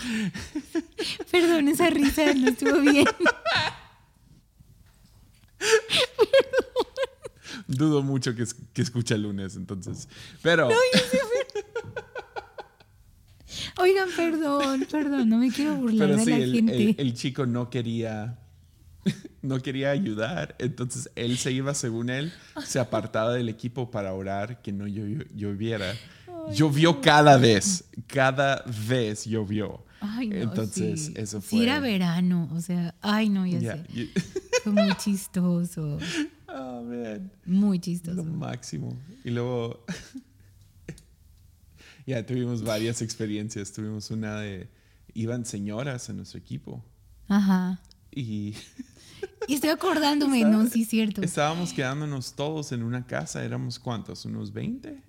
[1.31, 3.05] Perdón, esa risa no estuvo bien.
[7.67, 10.07] Dudo mucho que, es- que escucha el lunes, entonces.
[10.41, 10.69] Pero
[13.77, 16.75] Oigan, perdón, perdón, no me quiero burlar Pero de la el, gente.
[16.75, 18.39] el- el chico no quería,
[19.41, 22.31] no quería ayudar, entonces él se iba, según él,
[22.65, 25.95] se apartaba del equipo para orar que no llo- lloviera.
[26.53, 29.85] Llovió cada vez, cada vez llovió.
[29.99, 31.13] Ay, no, entonces, sí.
[31.15, 31.63] eso Sí, fue.
[31.63, 34.09] era verano, o sea, ay, no, ya Ya, sé.
[34.63, 35.99] Fue muy chistoso,
[36.47, 37.31] Oh, man.
[37.45, 38.23] muy Lo chistoso.
[38.23, 38.97] máximo.
[39.23, 39.85] Y luego,
[42.05, 43.71] ya tuvimos varias experiencias.
[43.71, 44.69] Tuvimos una de,
[45.13, 46.83] iban señoras en nuestro equipo.
[47.27, 47.81] Ajá.
[48.11, 48.55] Y
[49.47, 51.21] Y estoy acordándome, no, sí, cierto.
[51.21, 53.43] estábamos quedándonos todos en una casa.
[53.43, 54.25] ¿Éramos cuántos?
[54.25, 55.01] ¿Unos 20?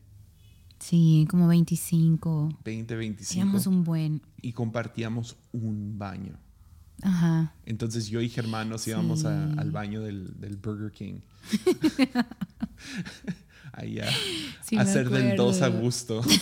[0.82, 2.58] Sí, como 25.
[2.64, 3.28] 20, 25.
[3.40, 4.20] Teníamos un buen.
[4.40, 6.36] Y compartíamos un baño.
[7.02, 7.54] Ajá.
[7.66, 9.54] Entonces yo y Germán nos íbamos a- Sí.
[9.58, 11.20] al baño del, del Burger King.
[13.72, 14.06] Ahí a,
[14.64, 16.20] Sí, a hacer del 2 a gusto.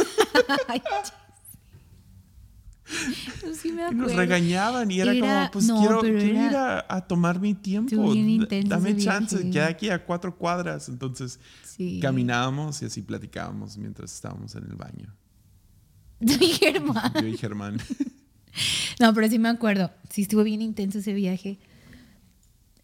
[3.43, 6.57] Yo sí me Y nos regañaban y era, Era- como, pues no, quiero, quiero ir
[6.57, 8.15] a, a tomar mi tiempo.
[8.67, 10.89] Dame chance, queda aquí a cuatro cuadras.
[10.89, 11.99] Entonces Sí.
[12.03, 15.15] caminábamos y así platicábamos mientras estábamos en el baño.
[16.21, 17.13] Mi Germán.
[17.15, 17.79] Yo y Germán.
[18.99, 19.91] No, pero sí me acuerdo.
[20.11, 21.59] Sí, estuvo bien intenso ese viaje.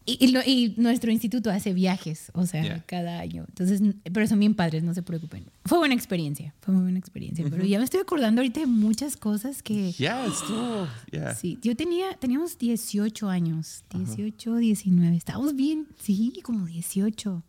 [0.09, 2.83] Y, y lo- y nuestro instituto hace viajes, o sea, Yeah.
[2.87, 3.45] cada año.
[3.49, 3.81] Entonces,
[4.13, 5.43] pero son bien padres, no se preocupen.
[5.65, 7.45] Fue buena experiencia, fue muy buena experiencia.
[7.49, 9.91] Pero ya me estoy acordando ahorita de muchas cosas que...
[9.91, 10.87] Ya, estuvo.
[11.11, 11.35] ya.
[11.35, 17.43] Sí, yo tenía, teníamos 18 años, 18, 19, estábamos bien, sí, como 18.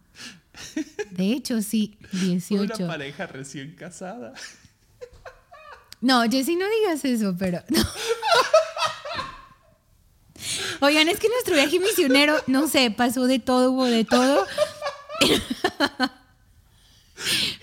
[1.13, 2.87] De hecho, sí, Una 18.
[2.89, 4.35] pareja recién casada.
[6.01, 7.61] No, Jessy, no digas eso, pero.
[7.71, 7.79] no.
[10.81, 14.47] Oigan, es que nuestro viaje misionero, no sé, pasó de todo, hubo de todo.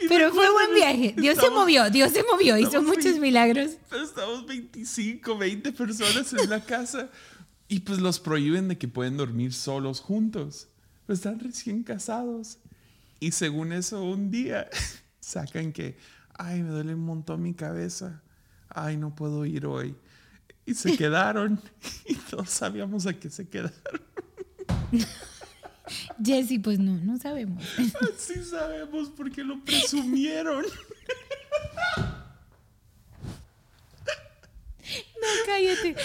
[0.08, 1.16] Pero fue buen viaje.
[1.18, 3.72] Dios se movió, Dios se movió, hizo muchos milagros.
[3.90, 7.10] Pero estamos 25, 20 personas en la casa
[7.68, 10.68] y pues los prohíben de que pueden dormir solos juntos.
[11.06, 12.58] Pero están recién casados.
[13.20, 14.70] Y según eso, un día
[15.20, 15.98] sacan que,
[16.34, 18.22] ay, me duele un montón mi cabeza.
[18.70, 19.96] Ay, no puedo ir hoy.
[20.66, 21.62] Y se quedaron
[22.06, 23.74] y todos sabíamos a qué se quedaron.
[26.24, 27.64] Jessy, pues no, no sabemos.
[28.16, 30.66] Así sabemos porque lo presumieron.
[35.22, 35.96] No, cállate.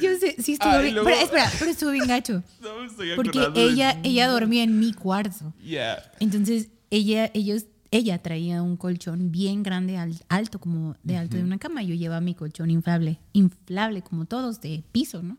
[0.00, 0.94] Yo sé, sí estuvo bien.
[0.94, 2.42] luego- Pero espera, pero estuvo bien gacho.
[2.60, 5.52] No me estoy Porque de- ella, ella dormía en mi cuarto.
[5.62, 6.12] Yeah.
[6.20, 7.64] Entonces, ella, ellos,
[7.96, 11.82] ella traía un colchón bien grande, al- alto, como de alto de una cama.
[11.82, 15.36] Yo llevaba mi colchón inflable, inflable como todos, de piso, ¿no?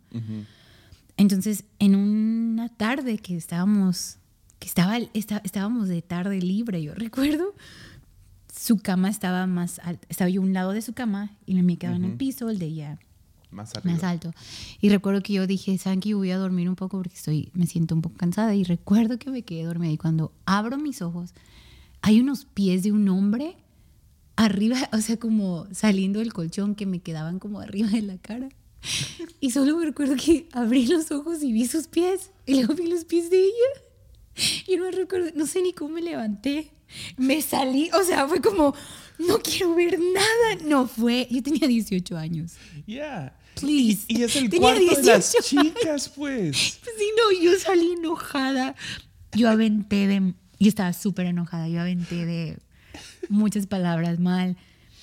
[1.17, 4.17] Entonces, en una tarde que estábamos,
[4.59, 7.53] que estaba, esta- estábamos de tarde libre, yo recuerdo,
[8.53, 10.05] su cama estaba más alta.
[10.09, 12.49] Estaba yo a un lado de su cama y la mía quedaba en el piso,
[12.49, 12.99] el de ella
[13.51, 14.33] Más más alto.
[14.81, 17.95] Y recuerdo que yo dije, Sanky, voy a dormir un poco porque estoy, me siento
[17.95, 18.55] un poco cansada.
[18.55, 19.91] Y recuerdo que me quedé dormida.
[19.91, 21.33] Y cuando abro mis ojos,
[22.05, 23.57] hay unos pies de un hombre
[24.35, 28.49] arriba, o sea, como saliendo del colchón que me quedaban como arriba de la cara.
[29.39, 32.29] Y solo me recuerdo que abrí los ojos y vi sus pies.
[32.45, 34.51] Y luego vi los pies de ella.
[34.67, 36.69] Y no recuerdo, no sé ni cómo me levanté.
[37.17, 38.75] Me salí, o sea, fue como,
[39.17, 40.63] no quiero ver nada.
[40.63, 42.53] No fue, yo tenía 18 años.
[42.85, 43.35] Yeah.
[43.59, 44.05] Please.
[44.07, 46.55] Y, y es el Tenía cuarto de las 18 chicas, pues.
[46.55, 48.75] Sí, no, yo salí enojada.
[49.31, 50.35] Yo aventé de.
[50.59, 51.67] Yo estaba súper enojada.
[51.67, 52.57] Yo aventé de
[53.29, 54.57] muchas palabras mal.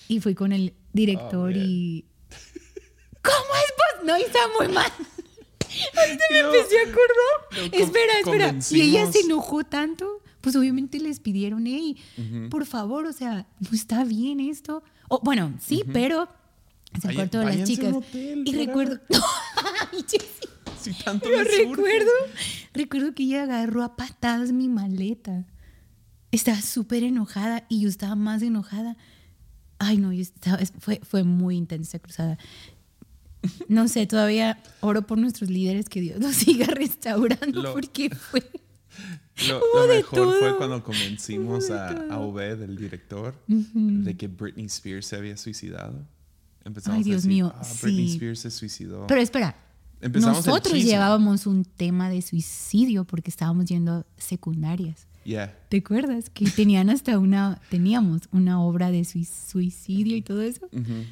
[0.08, 2.04] Y fui con el director Oh, y.
[3.22, 4.06] ¿Cómo es pos-?
[4.06, 4.90] No, y estaba muy mal.
[5.96, 7.70] Ahorita me Y luego- empecé a acordar.
[7.70, 8.54] con- espera, espera.
[8.70, 10.18] Y ella se enojó tanto.
[10.40, 11.96] Pues obviamente les pidieron, hey,
[12.50, 14.82] por favor, o sea, no está bien esto.
[15.08, 16.26] O, bueno, sí, pero
[16.98, 17.94] es el cuarto de las chicas.
[17.94, 18.98] hotel, y recuerdo.
[20.80, 22.10] Si tanto Pero recuerdo,
[22.74, 25.44] recuerdo que ella agarró a patadas mi maleta.
[26.30, 28.96] Estaba súper enojada y yo estaba más enojada.
[29.78, 32.38] Ay, no, yo estaba- es- fue, fue muy intensa cruzada.
[33.68, 38.42] No sé, todavía oro por nuestros líderes que Dios nos siga restaurando Lo- porque fue...
[39.48, 40.38] Lo, mejor todo.
[40.38, 42.18] fue cuando convencimos a, a.
[42.20, 46.06] Obed, el director, de que Britney Spears se había suicidado.
[46.64, 48.12] Empezamos Ay, a Dios decir, mío, "Ah, Britney sí.
[48.14, 49.06] Spears se suicidó.
[49.06, 49.56] Pero espera,
[50.02, 50.90] Empezamos el nosotros chisme.
[50.90, 55.06] llevábamos un tema de suicidio porque estábamos yendo secundarias.
[55.24, 55.56] Yeah.
[55.68, 56.28] ¿Te acuerdas?
[56.30, 60.66] Que tenían hasta una, teníamos una obra de sui- suicidio y todo eso.
[60.72, 61.04] Ujú.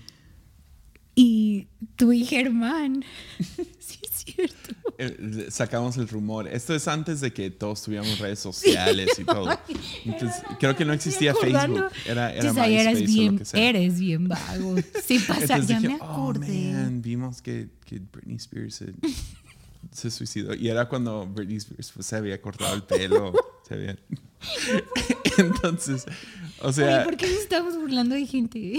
[1.22, 3.04] Y tú y Germán.
[3.78, 4.74] sí, es cierto.
[4.96, 6.48] Eh, Sacamos el rumor.
[6.48, 9.50] Esto es antes de que todos tuviéramos redes sociales y todo.
[10.06, 11.34] Entonces, creo que no existía.
[11.34, 11.90] Facebook.
[12.06, 13.60] Era, o lo que sea.
[13.68, 14.76] eres bien vago.
[15.04, 16.72] Sí pasa, Entonces ya dije, me "Oh, acordé.
[16.72, 18.94] man, vimos que, que Britney Spears se,
[19.92, 20.54] se suicidó.
[20.54, 23.34] Y era cuando Britney Spears pues, se había cortado el pelo.
[23.68, 23.96] se había...
[25.36, 26.06] Entonces,
[26.62, 28.78] o sea, Oye, ¿por qué nos estamos burlando de gente?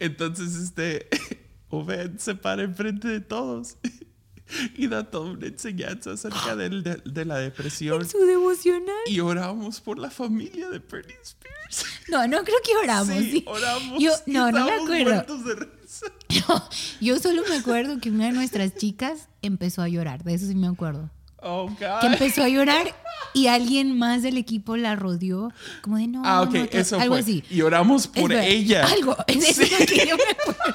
[0.00, 1.08] Entonces este
[1.70, 3.76] Obed se para enfrente de todos
[4.76, 8.02] y da toda una enseñanza acerca de, de la depresión.
[8.02, 8.94] En su devocional.
[9.06, 11.84] Y oramos por la familia de Britney Spears.
[12.08, 13.08] No, no creo que oramos.
[13.08, 14.00] sí, oramos.
[14.00, 15.38] Yo, no, no me acuerdo.
[15.38, 16.06] de risa.
[16.28, 16.68] Yo,
[17.00, 20.24] yo solo me acuerdo que una de nuestras chicas empezó a llorar.
[20.24, 21.10] De eso sí me acuerdo.
[21.38, 22.00] Oh, God.
[22.00, 22.94] Que empezó a llorar
[23.36, 25.52] y alguien más del equipo la rodeó.
[25.82, 26.22] Como de no.
[26.24, 27.20] Ah, ok, no, te- eso algo fue.
[27.20, 27.44] así.
[27.50, 28.86] Y oramos por ella.
[28.86, 29.14] Algo.
[29.26, 30.74] Es lo que yo me acuerdo.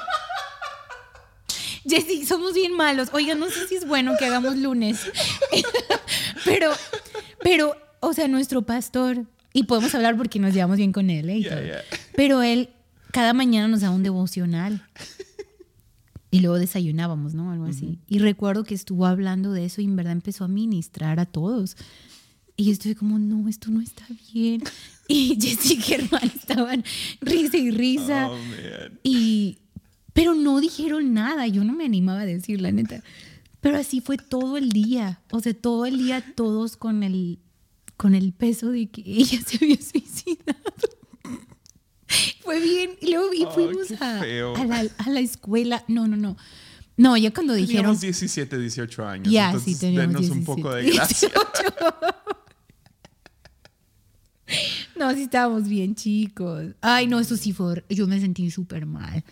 [1.84, 3.08] Jessy, somos bien malos.
[3.12, 5.00] Oiga, no sé si es bueno que hagamos lunes.
[6.44, 6.70] pero,
[7.42, 11.38] pero, o sea, nuestro pastor, y podemos hablar porque nos llevamos bien con él, ¿eh?
[11.38, 11.58] Y todo.
[12.14, 12.70] Pero él
[13.10, 14.86] cada mañana nos da un devocional.
[16.30, 17.50] Y luego desayunábamos, ¿no?
[17.50, 17.98] Algo así.
[18.08, 21.76] Y recuerdo que estuvo hablando de eso y en verdad empezó a ministrar a todos.
[22.62, 24.62] Y yo estuve como, no, esto no está bien.
[25.08, 26.84] Y Jessy y Germán estaban
[27.20, 28.28] risa y risa.
[28.30, 28.38] Oh.
[29.02, 29.58] Y,
[30.12, 33.02] pero no dijeron nada, yo no me animaba a decir, la neta.
[33.60, 37.40] Pero así fue todo el día, o sea, todo el día todos con el,
[37.96, 40.56] con el peso de que ella se había suicidado.
[42.42, 45.84] Fue bien, y luego y fuimos a, a la, a la escuela.
[45.88, 46.36] No, no, no.
[46.96, 47.96] No, ya cuando dijeron...
[47.98, 49.32] Teníamos 17, 18 años.
[49.32, 51.30] Ya, entonces sí, teníamos denos un 17, poco de gracia.
[54.52, 54.88] 18.
[54.98, 56.74] No, sí estábamos bien chicos.
[56.80, 57.84] Ay, no, eso sí fue.
[57.88, 59.24] Yo me sentí súper mal.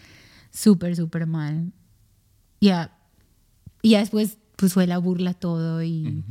[0.50, 1.72] Súper, súper mal.
[2.60, 2.96] Ya.
[3.82, 6.24] Y ya después, pues fue la burla todo y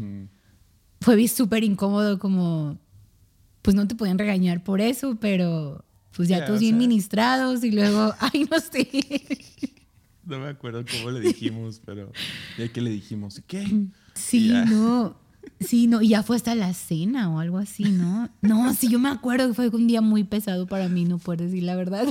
[1.02, 2.78] fue bien súper incómodo, como.
[3.62, 5.84] Pues no te podían regañar por eso, pero
[6.16, 6.80] pues ya Ya, todos bien sea.
[6.80, 8.88] ministrados y luego, ay, no sé.
[10.26, 12.12] No me acuerdo cómo le dijimos, pero
[12.58, 13.66] ya que le dijimos, ¿qué?
[14.16, 15.18] Sí, no.
[15.60, 18.30] Sí, no, y ya fue hasta la cena o algo así, ¿no?
[18.42, 21.44] No, sí, yo me acuerdo que fue un día muy pesado para mí, no puedo
[21.44, 22.08] decir la verdad.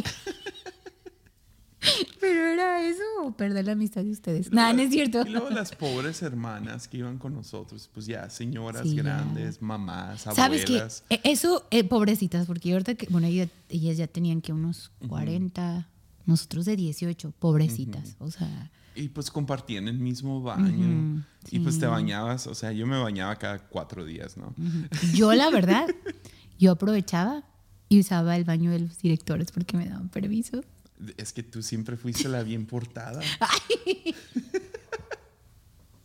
[2.20, 4.50] Pero era eso o perder la amistad de ustedes.
[4.52, 5.22] Nada, no es cierto.
[5.24, 9.02] Y luego las pobres hermanas que iban con nosotros, pues ya, señoras Sí, ya.
[9.04, 10.72] grandes, mamás, ¿Sabes qué?
[10.74, 11.04] abuelas.
[11.08, 15.88] Eh, Eso, eh, pobrecitas, porque ahorita que, bueno, ella- ellas ya tenían que unos 40,
[16.26, 18.16] nosotros de 18, pobrecitas.
[18.18, 18.70] O sea,
[19.00, 21.24] Y pues compartían el mismo baño.
[21.50, 24.54] Y pues te bañabas, o sea, yo me bañaba cada cuatro días, ¿no?
[25.14, 25.86] yo la verdad,
[26.58, 27.44] yo aprovechaba
[27.88, 30.62] y usaba el baño de los directores porque me daban permiso.
[31.16, 33.20] Es que tú siempre fuiste la bien portada.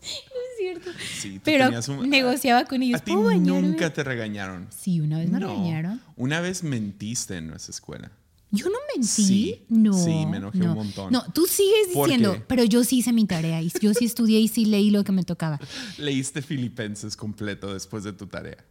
[0.01, 0.89] Es cierto.
[1.19, 3.01] Sí, Pero un- negociaba con ellos.
[3.01, 4.67] A ti nunca te regañaron.
[4.69, 5.47] Sí, una vez me No.
[5.49, 6.01] regañaron.
[6.15, 8.11] Una vez mentiste en nuestra escuela.
[8.55, 9.07] Yo no mentí.
[9.07, 9.93] Sí, no.
[9.93, 10.75] sí, me enojé un no.
[10.75, 11.11] montón.
[11.11, 14.39] No, tú sigues ¿Por diciendo, pero yo sí hice mi tarea y yo sí estudié
[14.39, 15.59] y sí leí lo que me tocaba.
[15.97, 18.63] Leíste Filipenses completo después de tu tarea.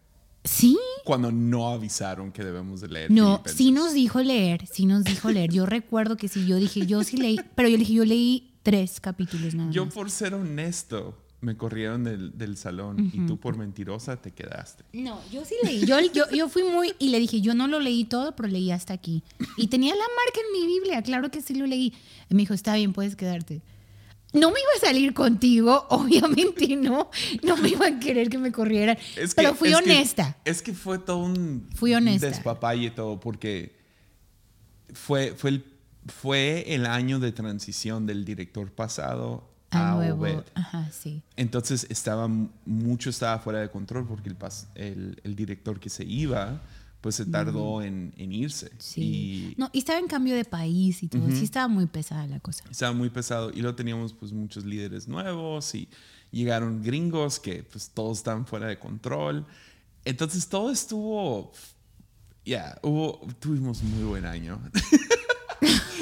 [0.45, 0.79] Sí.
[1.05, 3.57] Cuando no avisaron que debemos de leer No, Filipenses.
[3.59, 5.51] sí nos dijo leer, sí nos dijo leer.
[5.53, 8.55] Yo recuerdo que sí, yo dije, yo sí leí, pero yo le dije, yo leí
[8.63, 9.95] tres capítulos nada Yo más.
[9.95, 14.85] por ser honesto me corrieron del, del salón y tú por mentirosa te quedaste.
[14.93, 15.85] No, yo sí leí.
[15.85, 16.95] Yo, yo, yo fui muy.
[16.99, 19.23] Y le dije, yo no lo leí todo, pero leí hasta aquí.
[19.57, 21.93] Y tenía la marca en mi Biblia, claro que sí lo leí.
[22.31, 23.61] Y me dijo, está bien, puedes quedarte.
[24.33, 27.11] No me iba a salir contigo, obviamente no.
[27.43, 28.97] No me iban a querer que me corrieran.
[29.17, 30.37] Es que- pero fui es que- honesta.
[30.45, 32.29] es que fue todo un Fui honesta.
[32.29, 33.77] despapalle todo porque
[34.95, 35.65] fue, fue, el,
[36.07, 40.23] fue el año de transición del director pasado a nuevo.
[40.23, 40.45] Obed.
[40.55, 41.23] Ajá, sí.
[41.37, 42.29] Entonces estaba
[42.67, 46.61] mucho estaba fuera de control porque el, pas- el, el director que se iba
[47.01, 49.01] pues se tardó en, en irse Sí.
[49.03, 51.29] y No, y estaba en cambio de país y todo.
[51.33, 52.63] Sí, estaba muy pesada la cosa.
[52.71, 55.89] estaba muy pesado y luego teníamos pues muchos líderes nuevos y
[56.31, 59.45] llegaron gringos que pues todos estaban fuera de control
[60.05, 61.53] entonces todo estuvo
[62.45, 64.61] ya hubo tuvimos muy buen año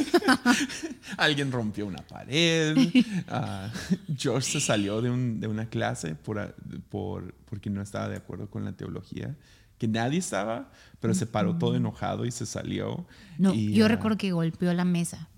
[1.16, 2.76] alguien rompió una pared
[3.28, 3.70] ah,
[4.16, 6.54] George se salió de, un- de una clase por,
[6.88, 9.36] por porque no estaba de acuerdo con la teología
[9.78, 13.06] que nadie estaba pero se paró todo enojado y se salió
[13.38, 15.28] No, y, yo ah, recuerdo que golpeó la mesa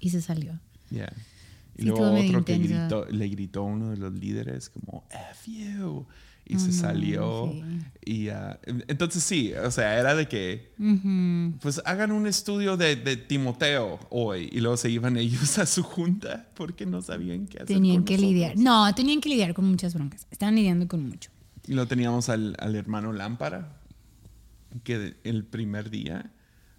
[0.00, 0.58] y se salió.
[0.90, 1.12] Yeah.
[1.76, 5.50] Y Sí, luego otro que gritó, le gritó a uno de los líderes como F
[5.50, 6.06] you.
[6.46, 7.50] Y se no, salió.
[7.52, 7.62] sí.
[8.02, 10.72] Y ah, entonces sí, o sea, era de que
[11.60, 14.48] pues hagan un estudio de, de Timoteo hoy.
[14.50, 17.66] Y luego se iban ellos a su junta porque no sabían qué hacer.
[17.76, 18.32] Tenían con que nosotros.
[18.32, 18.56] lidiar.
[18.56, 20.26] No, tenían que lidiar con muchas broncas.
[20.30, 21.30] Estaban lidiando con mucho.
[21.68, 23.76] Y lo teníamos al, al hermano Lámpara,
[24.82, 26.30] que el primer día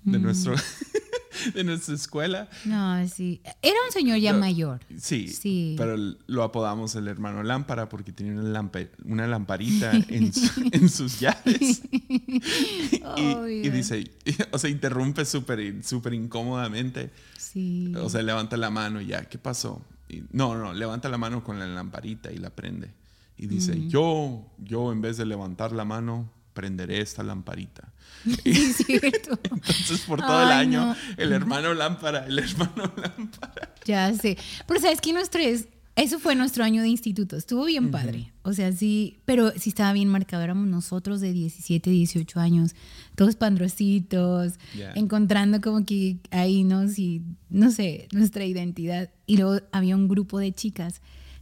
[0.04, 0.22] de, Mm.
[0.24, 0.56] nuestro,
[1.54, 3.42] de nuestra escuela No, sí.
[3.62, 4.80] Era un señor ya No, mayor.
[4.98, 5.76] Sí, Sí.
[5.78, 5.96] pero
[6.28, 11.20] lo apodamos el hermano lámpara porque tenía una, lampa- una lamparita en, su- en sus
[11.20, 11.82] llaves.
[11.92, 14.10] y, Oh, y dice,
[14.52, 17.12] o sea, interrumpe súper súper incómodamente.
[17.38, 17.94] Sí.
[17.98, 19.82] O sea, levanta la mano y ya, ¿qué pasó?
[20.10, 22.92] y- no, no, levanta la mano con la lamparita y la prende.
[23.38, 23.90] Y dice, Mm.
[23.90, 27.92] yo, yo en vez de levantar la mano, prenderé esta lamparita.
[28.44, 29.40] Sí, cierto.
[29.44, 30.96] Entonces por todo el año, no.
[31.18, 33.74] el hermano lámpara, el hermano lámpara.
[33.86, 34.38] Ya sé.
[34.68, 37.36] Pero sabes que nuestro es, eso fue nuestro año de instituto.
[37.36, 38.32] Estuvo bien padre.
[38.44, 40.44] O sea, sí, pero sí estaba bien marcado.
[40.44, 42.76] Éramos nosotros de 17, 18 años,
[43.16, 44.54] todos pandrositos,
[44.96, 49.10] encontrando como que ahí nos y no sé, nuestra identidad.
[49.26, 51.02] Y luego había un grupo de chicas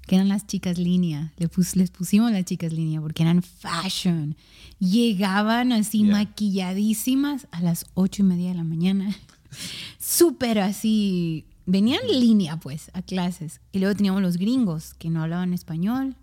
[0.10, 1.32] que eran las chicas línea.
[1.38, 4.36] Le pus- les pusimos las chicas línea porque eran fashion.
[4.80, 6.12] Llegaban así Ya.
[6.14, 9.16] maquilladísimas a las ocho y media de la mañana.
[10.00, 11.46] Súper así.
[11.68, 13.62] Venían en línea, pues, a clases.
[13.72, 16.16] Y luego teníamos los gringos que no hablaban español.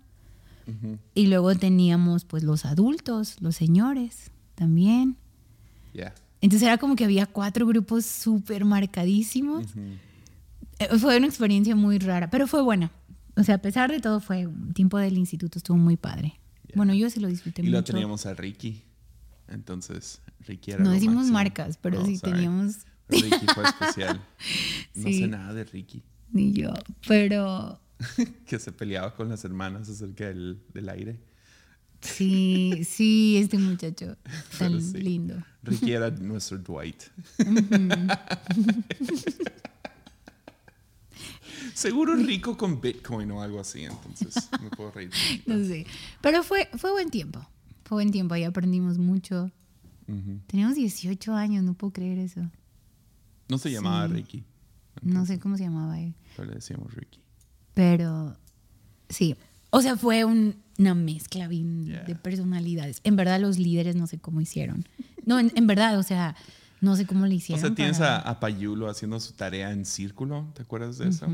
[1.15, 5.15] Y luego teníamos, pues, los adultos, los señores también.
[5.93, 6.13] Ya.
[6.41, 9.65] Entonces era como que había cuatro grupos súper marcadísimos.
[10.79, 12.91] Eh, Fue una experiencia muy rara, pero fue buena.
[13.37, 16.39] O sea, a pesar de todo, fue un tiempo del instituto, estuvo muy padre.
[16.75, 17.77] Bueno, yo sí lo disfruté Y mucho.
[17.77, 18.83] lo teníamos a Ricky.
[19.47, 21.33] Entonces, Ricky era no decimos máximo.
[21.33, 22.33] marcas, pero sí sorry.
[22.33, 24.21] teníamos, Ricky fue especial.
[24.95, 25.19] No Sí.
[25.19, 26.03] sé nada de Ricky.
[26.31, 26.73] ni yo,
[27.07, 27.79] pero
[28.45, 31.19] Que se peleaba con las hermanas acerca del, del aire.
[32.01, 34.17] sí, sí, este muchacho
[34.59, 34.97] tan sí.
[34.97, 35.35] lindo.
[35.63, 37.03] Ricky era nuestro Dwight.
[41.77, 45.11] Seguro rico con Bitcoin o algo así, entonces me puedo reír.
[45.45, 45.85] No sé,
[46.21, 47.39] pero fue, fue buen tiempo.
[47.85, 49.51] Fue buen tiempo, ahí aprendimos mucho.
[50.47, 52.41] Teníamos 18 años, no puedo creer eso.
[53.49, 54.13] No se llamaba Sí.
[54.13, 54.43] Ricky,
[55.01, 56.13] No sé cómo se llamaba él.
[56.35, 57.19] pero le decíamos Ricky.
[57.73, 58.35] Pero
[59.09, 59.35] sí,
[59.69, 62.03] o sea, fue un- una mezcla bien Yeah.
[62.03, 63.01] de personalidades.
[63.03, 64.87] En verdad, los líderes no sé cómo hicieron.
[65.25, 66.35] No, en, en verdad, o sea,
[66.81, 67.61] no sé cómo le O hicieron.
[67.65, 71.27] sea, tienes para- a, a Payulo haciendo su tarea en círculo, ¿te acuerdas de eso?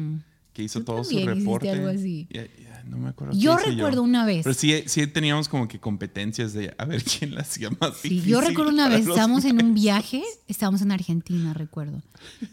[0.54, 1.70] Que hizo Tú todo su reporte.
[1.72, 2.28] algo así.
[2.30, 3.34] Ya- ya, no me acuerdo.
[3.36, 4.44] Yo recuerdo una vez.
[4.44, 8.10] Pero sí, sí teníamos como que competencias de a ver quién la hacía más Sí,
[8.10, 8.32] difícil.
[8.32, 12.02] yo recuerdo una vez, estábamos en un viaje, estábamos en Argentina, recuerdo.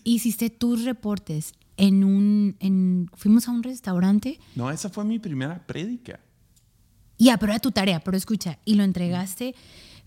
[0.04, 5.66] Hiciste tus reportes en un, en, fuimos a un restaurante No, esa fue mi primera
[5.66, 6.20] prédica.
[7.18, 9.54] Ya, pero era tu tarea, pero escucha, y lo entregaste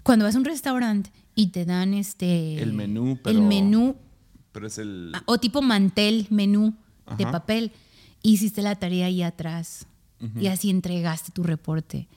[0.01, 2.59] cuando vas a un restaurante y te dan este...
[2.61, 3.95] El menú, pero- El menú,
[4.51, 5.11] Pero es el...
[5.13, 6.73] ah, o tipo mantel, menú
[7.17, 7.31] de Ajá.
[7.33, 7.71] papel.
[8.23, 9.85] Hiciste la tarea ahí atrás
[10.39, 12.07] y así entregaste tu reporte.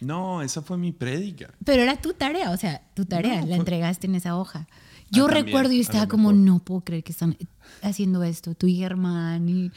[0.00, 1.52] No, esa fue mi prédica.
[1.64, 4.68] Pero era tu tarea, o sea, tu tarea, No, la fue- entregaste en esa hoja.
[5.10, 7.36] Yo Ah, recuerdo y a estaba como, no puedo creer que están
[7.80, 9.48] haciendo esto, tú y Germán.
[9.48, 9.70] Y...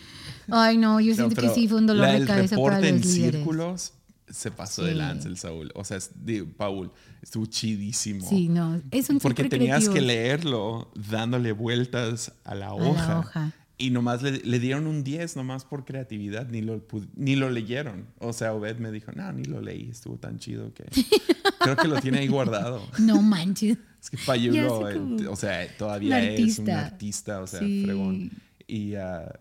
[0.49, 2.55] Ay, no, yo No, siento que pero sí fue un dolor la- de el cabeza
[2.57, 3.35] para reporte los en líderes.
[3.41, 3.93] círculos
[4.29, 4.97] se pasó de Sí.
[4.97, 5.71] lanza el Saúl.
[5.75, 8.27] O sea, es- digo, Paul, estuvo chidísimo.
[8.27, 10.07] Sí, no, es un Porque tenías que creativo.
[10.07, 13.53] leerlo dándole vueltas a la la hoja.
[13.79, 16.83] Y nomás le, le dieron un 10 nomás por creatividad, ni lo,
[17.15, 18.07] ni lo leyeron.
[18.17, 20.83] O sea, Obed me dijo, no, ni lo leí, estuvo tan chido que
[21.59, 22.81] creo que lo tiene ahí guardado.
[22.97, 23.77] No manches.
[24.01, 24.79] Es que Payulo,
[25.31, 27.39] o sea, todavía es un artista.
[27.41, 27.83] o sea, Sí.
[27.83, 28.31] fregón.
[28.67, 29.31] Y ah,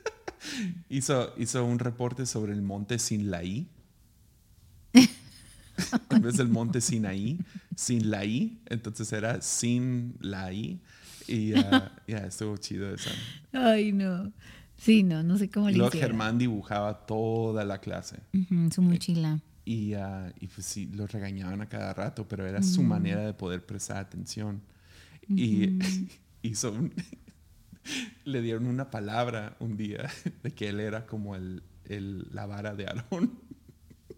[0.88, 3.68] hizo, hizo un reporte sobre el monte sin la I.
[4.92, 7.38] en vez del monte Sinaí,
[7.74, 8.60] sin la I.
[8.66, 10.80] Entonces era sin la I.
[11.28, 13.10] Y ah, ya estuvo chido eso.
[13.52, 14.32] Ay, no.
[14.76, 16.10] Sí, no, no sé cómo Y le luego hicieron.
[16.10, 18.18] Germán dibujaba toda la clase.
[18.70, 19.40] Su mochila.
[19.64, 23.32] Y, ah, y pues sí, lo regañaban a cada rato, pero era su manera de
[23.34, 24.60] poder prestar atención.
[25.28, 25.78] Y
[26.42, 26.92] hizo un-
[28.24, 30.08] le dieron una palabra un día
[30.42, 33.32] de que él era como el, el- la vara de Aarón.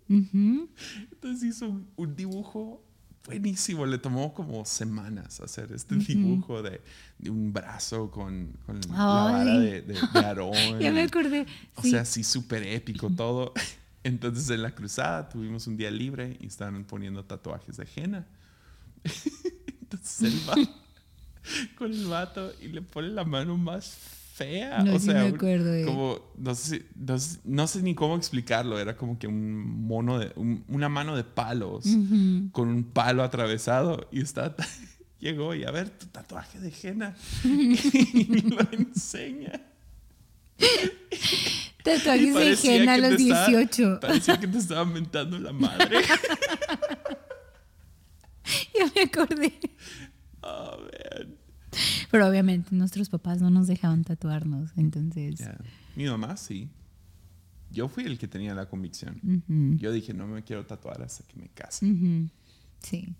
[0.08, 2.82] Entonces hizo un, un dibujo
[3.28, 3.84] buenísimo.
[3.86, 6.80] Le tomó como semanas hacer este dibujo de,
[7.18, 10.52] de un brazo con, con la vara de, de- de Aarón.
[10.80, 11.46] Ya me acordé.
[11.76, 11.90] O Sí.
[11.90, 13.52] sea, sí, súper épico todo.
[14.04, 18.26] Entonces en la cruzada tuvimos un día libre y estaban poniendo tatuajes de henna.
[19.82, 20.54] Entonces él va
[21.76, 23.96] con el vato y le pone la mano más
[24.38, 24.78] fea.
[24.84, 25.84] No, o sí sea, me acuerdo, eh.
[25.84, 28.78] como, no sé, si- no, sé- no sé ni cómo explicarlo.
[28.78, 31.84] Era como que un mono de, un- una mano de palos
[32.52, 34.54] con un palo atravesado y está...
[35.20, 39.50] Llegó y a ver tu tatuaje de henna y lo enseña.
[41.82, 43.98] Tatuajes de henna a los te estaba- 18.
[44.00, 45.96] Parecía que te estaba mentando la madre.
[48.78, 49.52] Ya me acordé.
[50.42, 51.37] Oh, man.
[52.10, 55.38] Pero obviamente nuestros papás no nos dejaban tatuarnos, entonces.
[55.38, 55.58] Ya.
[55.96, 56.68] Mi mamá sí.
[57.70, 59.20] Yo fui el que tenía la convicción.
[59.22, 61.84] Ujú, Yo dije, no me quiero tatuar hasta que me case.
[61.84, 62.28] ujú,
[62.82, 63.14] Sí.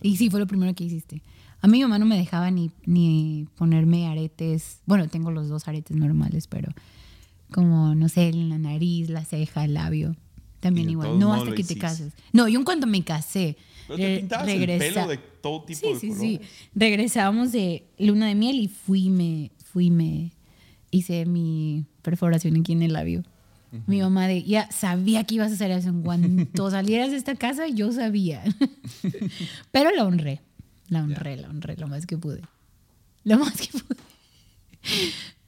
[0.00, 1.22] Y sí, fue lo primero que hiciste.
[1.60, 4.78] A mi mamá no me dejaba ni, ni ponerme aretes.
[4.86, 6.70] Bueno, tengo los dos aretes normales, pero
[7.50, 10.14] como, no sé, en la nariz, la ceja, el labio.
[10.60, 11.18] También igual.
[11.18, 11.80] No hasta que te hiciste.
[11.80, 12.12] cases.
[12.32, 13.56] No, yo cuando me casé.
[13.88, 16.40] Pero te pintabas el regresa- pelo de todo tipo sí, de sí, colores.
[16.40, 16.68] sí.
[16.74, 20.30] Regresábamos de luna de miel y fui, me, fui, me
[20.90, 23.24] hice mi perforación aquí en el labio.
[23.86, 27.34] Mi mamá de, ya sabía que ibas a hacer eso en cuanto salieras de esta
[27.34, 28.42] casa, yo sabía.
[29.72, 30.40] Pero la honré,
[30.88, 32.40] la honré, la honré lo más que pude.
[33.24, 34.00] Lo más que pude.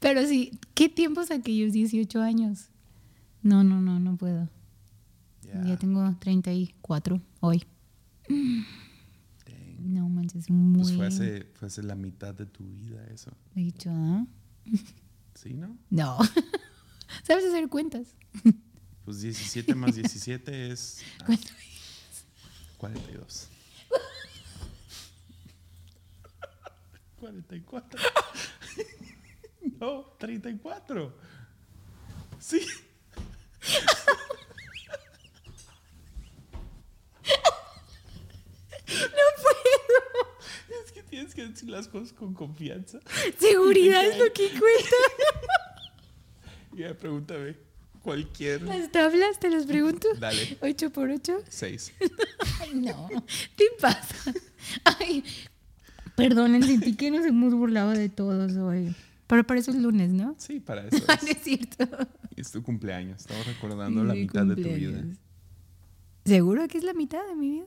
[0.01, 2.67] Pero sí, ¿qué tiempos aquellos 18 años?
[3.43, 4.49] No, no, no, no puedo.
[5.47, 5.65] Ya.
[5.65, 7.65] Ya tengo 34 hoy.
[8.31, 9.93] Dang.
[9.93, 13.33] No manches, muy Pues fue hace, fue hace la mitad de tu vida eso.
[13.55, 14.27] He dicho, ¿ah?
[15.35, 15.77] ¿Sí, no?
[15.91, 16.19] No.
[17.23, 18.15] ¿Sabes hacer cuentas?
[19.05, 21.51] Pues 17 más 17 es ah, ¿Cuánto
[22.79, 23.49] 42.
[27.19, 28.01] 44.
[29.79, 31.17] No, 34.
[32.39, 32.61] Sí.
[38.87, 39.61] No puedo.
[41.11, 43.01] Es que decir las cosas con confianza.
[43.39, 44.97] Seguridad es lo que cuenta.
[46.73, 47.57] Ya, pregúntame.
[48.01, 48.63] Cualquier.
[48.63, 50.07] ¿Las tablas te las pregunto?
[50.21, 50.57] Dale.
[50.61, 51.39] 8 por 8.
[51.49, 51.93] 6.
[52.61, 53.09] Ay, no.
[53.57, 54.33] ¿Qué pasa?
[54.85, 55.25] Ay,
[56.15, 58.95] perdonen, sentí que nos hemos burlado de todos hoy.
[59.27, 60.37] Pero para eso es lunes, ¿no?
[60.39, 61.23] Sí, para eso es.
[61.25, 61.89] es cierto.
[62.37, 63.23] Es tu cumpleaños.
[63.23, 65.03] Estamos recordando la Mi mitad de tu vida.
[66.25, 67.67] ¿Seguro que es la mitad de mi vida?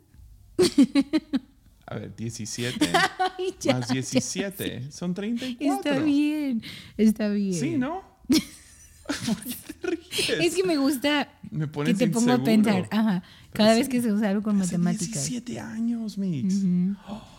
[1.86, 2.90] A ver, 17
[3.38, 3.94] Ay, ya, más ya.
[3.96, 5.76] 17 son 34.
[5.76, 6.62] Está bien,
[6.98, 7.54] está bien.
[7.54, 8.02] Sí, ¿no?
[8.28, 10.30] ¿Por qué te ríes?
[10.40, 12.44] Es que me gusta Me que te pongo a inseguro.
[12.44, 12.88] pensar.
[12.92, 13.24] Ajá.
[13.52, 13.80] Pero Cada sí.
[13.82, 15.26] vez que se usa algo con Hace matemáticas.
[15.28, 16.56] 17 años, Mix.
[16.56, 16.96] Ujú.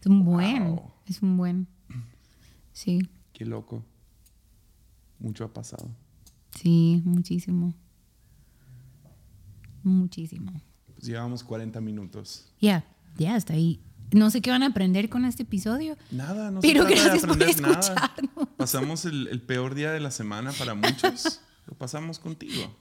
[0.00, 0.76] Es un buen.
[0.76, 0.90] Wow.
[1.08, 1.66] Es un buen.
[2.72, 3.84] Sí, Qué loco.
[5.18, 5.88] Mucho ha pasado.
[6.54, 7.74] sí, muchísimo.
[9.82, 10.52] Muchísimo.
[10.94, 12.52] Pues llevamos 40 minutos.
[12.60, 12.84] Ya,
[13.16, 13.80] ya, hasta ahí.
[14.12, 15.96] No sé qué van a aprender con este episodio.
[16.12, 17.80] Nada, no Pero gracias por aprender nada.
[17.80, 18.48] escucharnos.
[18.56, 21.40] Pasamos el, el peor día de la semana para muchos.
[21.66, 22.76] Lo pasamos contigo.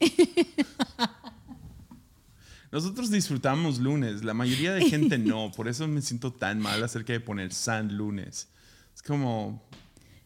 [2.71, 7.13] Nosotros disfrutamos lunes, la mayoría de gente no, por eso me siento tan mal acerca
[7.13, 8.49] de poner San lunes.
[8.93, 9.63] Es como,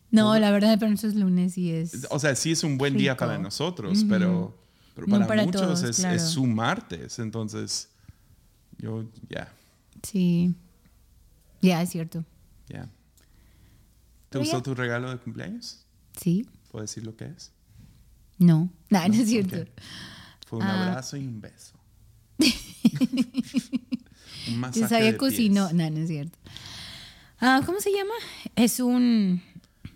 [0.10, 2.08] No, la verdad, para nosotros lunes sí es.
[2.10, 4.58] o sea, sí es un buen día para nosotros, pero,
[4.96, 6.16] pero No para, muchos todos, es, claro.
[6.16, 7.90] es su martes, entonces
[8.80, 9.54] yo ya,
[10.04, 10.56] Sí.
[11.62, 12.24] Ya, es cierto.
[12.68, 12.84] ya.
[12.84, 12.90] ¿Te
[14.38, 14.64] Pero gustó ya.
[14.64, 15.86] tu regalo de cumpleaños?
[16.20, 16.46] Sí.
[16.72, 17.52] ¿Puedo decir lo que es?
[18.38, 18.70] No.
[18.90, 19.58] No, no, No, es cierto.
[20.48, 20.88] Fue un Ah.
[20.90, 21.74] abrazo y un beso.
[24.48, 25.52] un masaje Yo sabía pies.
[25.52, 26.38] No, no es cierto.
[27.40, 28.14] Ah, ¿Cómo se llama?
[28.56, 29.42] Es un,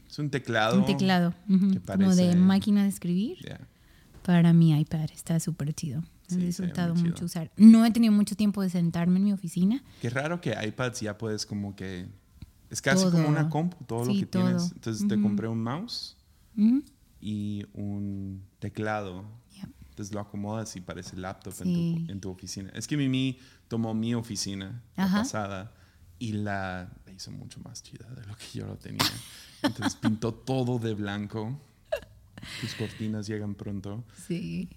[0.09, 0.79] Es un teclado.
[0.79, 1.33] un teclado.
[1.47, 3.37] que Como de máquina de escribir.
[4.23, 5.09] Para mi iPad.
[5.13, 6.03] Está súper chido.
[6.39, 7.51] Sí, disfrutado mucho usar.
[7.57, 9.83] No he tenido mucho tiempo de sentarme en mi oficina.
[10.01, 12.07] Qué raro que iPads ya puedes como que...
[12.69, 13.11] Es casi Todo.
[13.13, 14.55] como una compu, todo lo Sí, que tienes.
[14.57, 14.71] todo.
[14.75, 16.17] Entonces te compré un mouse
[16.57, 16.83] Ujú,
[17.21, 19.25] y un teclado.
[19.55, 19.69] ya.
[19.89, 22.03] Entonces lo acomodas y parece laptop en, Sí.
[22.07, 22.71] tu, en tu oficina.
[22.73, 25.71] Es que Mimi tomó mi oficina la pasada
[26.17, 29.05] y la, la hizo mucho más chida de lo que yo lo tenía.
[29.61, 31.59] Entonces pintó todo de blanco.
[32.59, 34.67] Tus cortinas llegan pronto, Sí.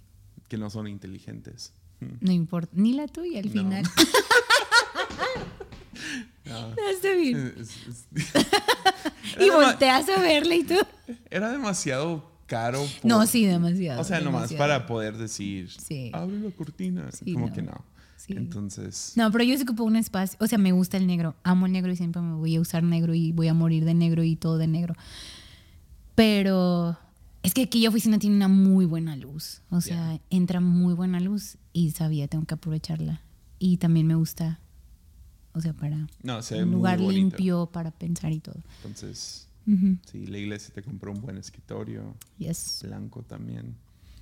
[0.49, 1.72] Que no son inteligentes.
[2.20, 2.72] No importa.
[2.74, 3.53] Ni la tuya al No.
[3.53, 3.84] final.
[6.44, 6.74] No.
[7.03, 7.55] Bien.
[9.40, 10.74] Y volteas a verla y tú.
[11.30, 12.80] Era demasiado caro.
[13.03, 14.01] por- No, sí, demasiado.
[14.01, 16.11] O sea, nomás para poder decir, Sí.
[16.14, 17.11] abre la cortina.
[17.12, 17.53] Sí, Como no.
[17.53, 17.84] que no.
[18.16, 18.32] Sí.
[18.34, 20.38] Entonces, No, pero yo sí ocupo un espacio.
[20.40, 21.34] O sea, me gusta el negro.
[21.42, 23.94] Amo el negro y siempre me voy a usar negro y voy a morir de
[23.94, 24.94] negro y todo de negro.
[26.14, 26.97] Pero
[27.47, 29.62] es que aquella oficina tiene una muy buena luz.
[29.70, 33.20] O sea, entra muy buena luz y sabía, tengo que aprovecharla.
[33.59, 34.61] Y también me gusta,
[35.53, 37.12] o sea, para no, se un lugar bonito.
[37.18, 38.61] limpio para pensar y todo.
[38.78, 39.97] Entonces, Ujú.
[40.11, 42.80] sí, la iglesia te compró un buen escritorio, Yes.
[42.84, 43.74] blanco también.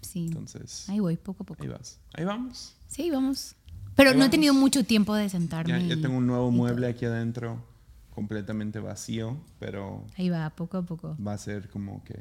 [0.03, 0.27] Sí.
[0.27, 1.63] Entonces, Ahí voy, poco a poco.
[1.63, 1.99] ahí vas.
[2.13, 2.75] Ahí vamos.
[2.89, 3.55] Sí, vamos.
[3.97, 5.89] Pero Ahí no he tenido mucho tiempo de sentarme.
[5.89, 6.97] Ya, tengo un nuevo mueble todo.
[6.97, 7.65] aquí adentro,
[8.15, 11.17] completamente vacío, pero Ahí va, poco a poco.
[11.27, 12.19] va a ser como que...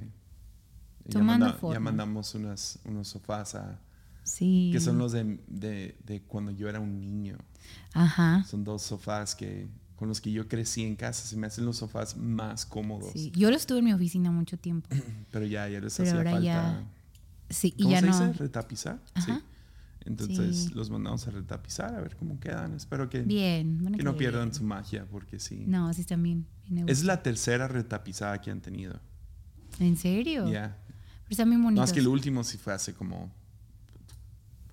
[1.06, 1.80] Ya, Tomando ya forma.
[1.80, 3.80] mandamos unas, unos sofás a,
[4.24, 4.70] Sí.
[4.72, 7.38] que son los de, de, de cuando yo era un niño.
[7.93, 8.43] Ajá.
[8.45, 11.26] Son dos sofás que con los que yo crecí en casa.
[11.28, 13.12] Se me hacen los sofás más cómodos.
[13.14, 13.32] Sí.
[13.36, 14.88] Yo los tuve en mi oficina mucho tiempo.
[15.32, 16.45] Pero ya, ya les Pero hacía ahora falta.
[16.45, 16.84] ya-
[17.49, 18.12] Sí, y ¿Cómo ya se no.
[18.28, 18.34] dice?
[18.39, 18.99] ¿Retapizar?
[19.14, 19.36] Ajá.
[19.38, 19.43] Sí.
[20.06, 20.70] Entonces Sí.
[20.74, 22.74] los mandamos a retapizar a ver cómo quedan.
[22.76, 23.86] Espero que, Bien.
[23.95, 25.64] que no pierdan su magia porque sí.
[25.68, 26.04] No, sí
[26.89, 28.99] a Es la tercera retapizada que han tenido.
[29.80, 30.49] ¿En serio?
[30.49, 30.78] Ya.
[31.34, 31.81] Están bien bonitos.
[31.84, 33.31] Más que el último sí fue hace como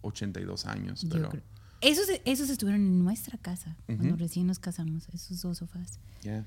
[0.02, 1.42] 82 años, Yo pero creo.
[1.82, 5.98] Esos, esos estuvieron en nuestra casa cuando recién nos casamos, esos dos sofás.
[6.22, 6.46] yeah.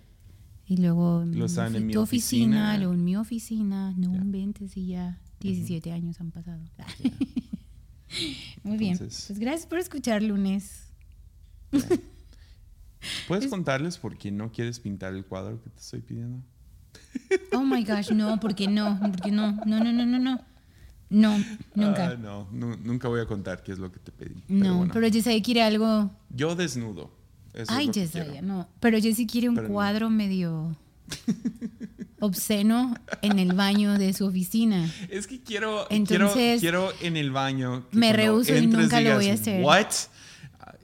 [0.66, 2.78] Y luego Lo fui en mi tu oficina, oficina.
[2.78, 3.94] luego en mi oficina.
[3.98, 6.64] No inventes y ya 17 años han pasado.
[8.64, 8.94] Muy bien.
[8.94, 10.84] Entonces- Pues gracias por escuchar lunes.
[13.28, 16.42] ¿Puedes contarles por qué no quieres pintar el cuadro que te estoy pidiendo?
[17.54, 20.42] Oh my gosh, no, porque no, porque no, no, no, no, no, no.
[21.10, 21.38] No,
[21.76, 22.08] nunca.
[22.08, 24.36] Ah, no, nu- nunca voy a contar qué es lo que te pedí.
[24.48, 24.94] no, bueno.
[24.94, 25.08] pero
[25.44, 26.10] quiere algo.
[26.30, 27.12] Yo desnudo.
[27.54, 28.42] Eso es Ay, quiero.
[28.42, 28.68] no.
[28.80, 29.74] Pero Jessie quiere un Pero no.
[29.76, 30.76] cuadro medio
[32.20, 34.90] obsceno en el baño de su oficina.
[35.10, 37.86] Es que quiero, Entonces, quiero, quiero en el baño.
[37.92, 39.64] me rehúso y nunca lo voy a digas, hacer.
[39.64, 39.88] ¿What?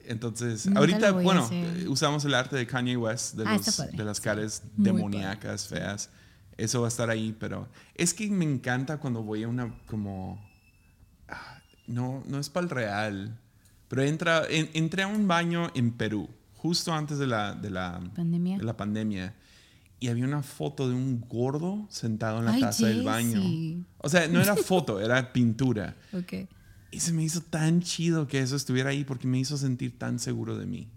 [0.06, 4.04] Entonces, Nunca ahorita, bueno, eh, usamos el arte de Kanye West, de, Ah, los- de
[4.04, 6.10] las caras demoníacas, feas.
[6.60, 10.42] Eso va a estar ahí, pero es que me encanta cuando voy a una como...
[11.28, 13.38] ah, No, no es para el real,
[13.88, 18.00] pero entra, en- entré a un baño en Perú, justo antes de la, de la,
[18.14, 18.58] ¿Pandemia?
[18.58, 19.34] de la pandemia.
[19.98, 23.42] Y había una foto de un gordo sentado en la Ay, taza del baño.
[23.98, 25.96] O sea, no era foto, era pintura.
[26.12, 26.48] Ok.
[26.92, 30.18] Y se me hizo tan chido que eso estuviera ahí porque me hizo sentir tan
[30.18, 30.88] seguro de mí.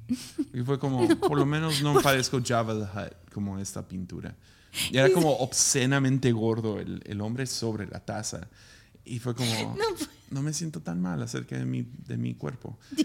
[0.52, 4.36] Y fue como, por lo menos no parezco Java the Hutt como esta pintura.
[4.92, 8.48] Y era como obscenamente gordo el, el hombre sobre la taza.
[9.06, 9.76] Y fue como,
[10.32, 12.78] no, me siento tan mal acerca de mi, de mi cuerpo.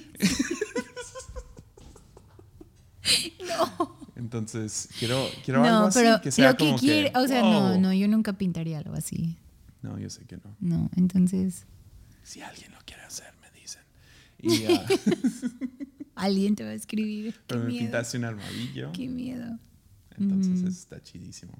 [4.16, 7.26] Entonces, quiero, quiero algo No, así, pero que sea lo que como quiere, que, o
[7.28, 7.52] sea, wow.
[7.52, 9.36] no, no, yo nunca pintaría algo así.
[9.82, 10.56] No, yo sé que no.
[10.60, 11.66] No, entonces
[12.24, 13.82] Si alguien lo quiere hacer, me dicen.
[14.40, 14.86] Y, ah,
[16.16, 17.32] alguien te va a escribir.
[17.34, 17.80] Qué pero me miedo.
[17.84, 18.90] pintaste un armadillo.
[18.92, 19.58] Qué miedo.
[20.18, 21.52] Entonces eso está chidísimo.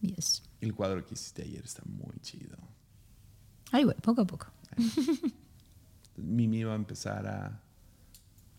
[0.00, 0.42] Yes.
[0.60, 2.56] El cuadro que hiciste ayer está muy chido.
[3.72, 4.46] Ay, bueno, poco a poco.
[6.16, 7.60] Mimi va a empezar a,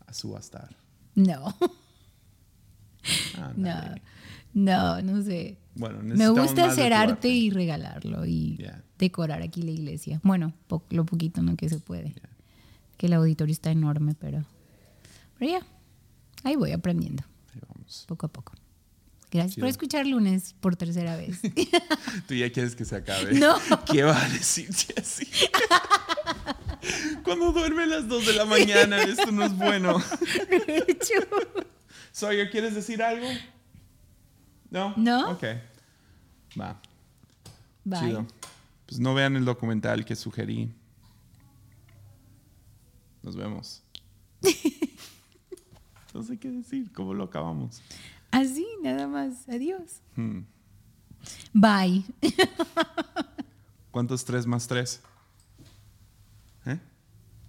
[0.05, 0.75] a subastar.
[1.15, 1.55] No,
[3.37, 4.01] no, Ándale.
[4.53, 5.57] no, no sé.
[5.75, 8.83] Bueno, Me gusta hacer arte y regalarlo y Yeah.
[8.97, 10.19] decorar aquí la iglesia.
[10.23, 11.55] Bueno, po- lo poquito ¿no?
[11.55, 12.09] que se puede.
[12.13, 12.29] Yeah.
[12.97, 14.43] Que el auditorio está enorme, pero,
[15.37, 15.65] pero ya,
[16.43, 17.23] ahí voy aprendiendo,
[17.53, 18.03] Ahí vamos.
[18.07, 18.53] poco a poco.
[19.31, 19.63] Gracias Chido.
[19.63, 21.39] por escuchar lunes por tercera vez.
[22.27, 23.33] Tú ya quieres que se acabe.
[23.39, 23.55] No.
[23.91, 25.27] ¿Qué va a decir así?
[27.23, 30.01] Cuando duerme a las 2 de la mañana, esto no es bueno.
[32.11, 33.27] Sawyer, ¿quieres decir algo?
[34.71, 34.93] ¿No?
[34.97, 35.31] No.
[35.31, 35.43] Ok.
[36.59, 36.81] Va.
[37.83, 37.99] Bye.
[37.99, 38.25] Chido.
[38.87, 40.73] Pues no vean el documental que sugerí.
[43.21, 43.83] Nos vemos.
[46.13, 47.81] no sé qué decir, ¿cómo lo acabamos?
[48.31, 49.47] Así, nada más.
[49.49, 50.01] Adiós.
[50.15, 50.41] Hmm.
[51.53, 52.05] Bye.
[53.91, 55.01] ¿Cuánto es 3 más 3?
[56.67, 56.79] ¿Eh?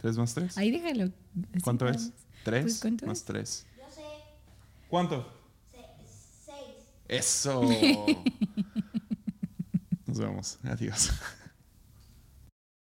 [0.03, 0.59] ¿3 más 3?
[0.59, 1.05] Ahí déjalo.
[1.53, 1.97] así ¿Cuánto es?
[2.09, 2.13] más.
[2.45, 3.25] 3 Pues, ¿cuánto más es?
[3.25, 3.67] 3.
[3.79, 4.03] Yo sé,
[4.89, 5.33] ¿Cuánto?
[5.71, 5.79] se-
[6.47, 6.77] seis.
[7.09, 7.63] Eso.
[10.07, 10.59] Nos vemos.
[10.65, 11.11] Adiós.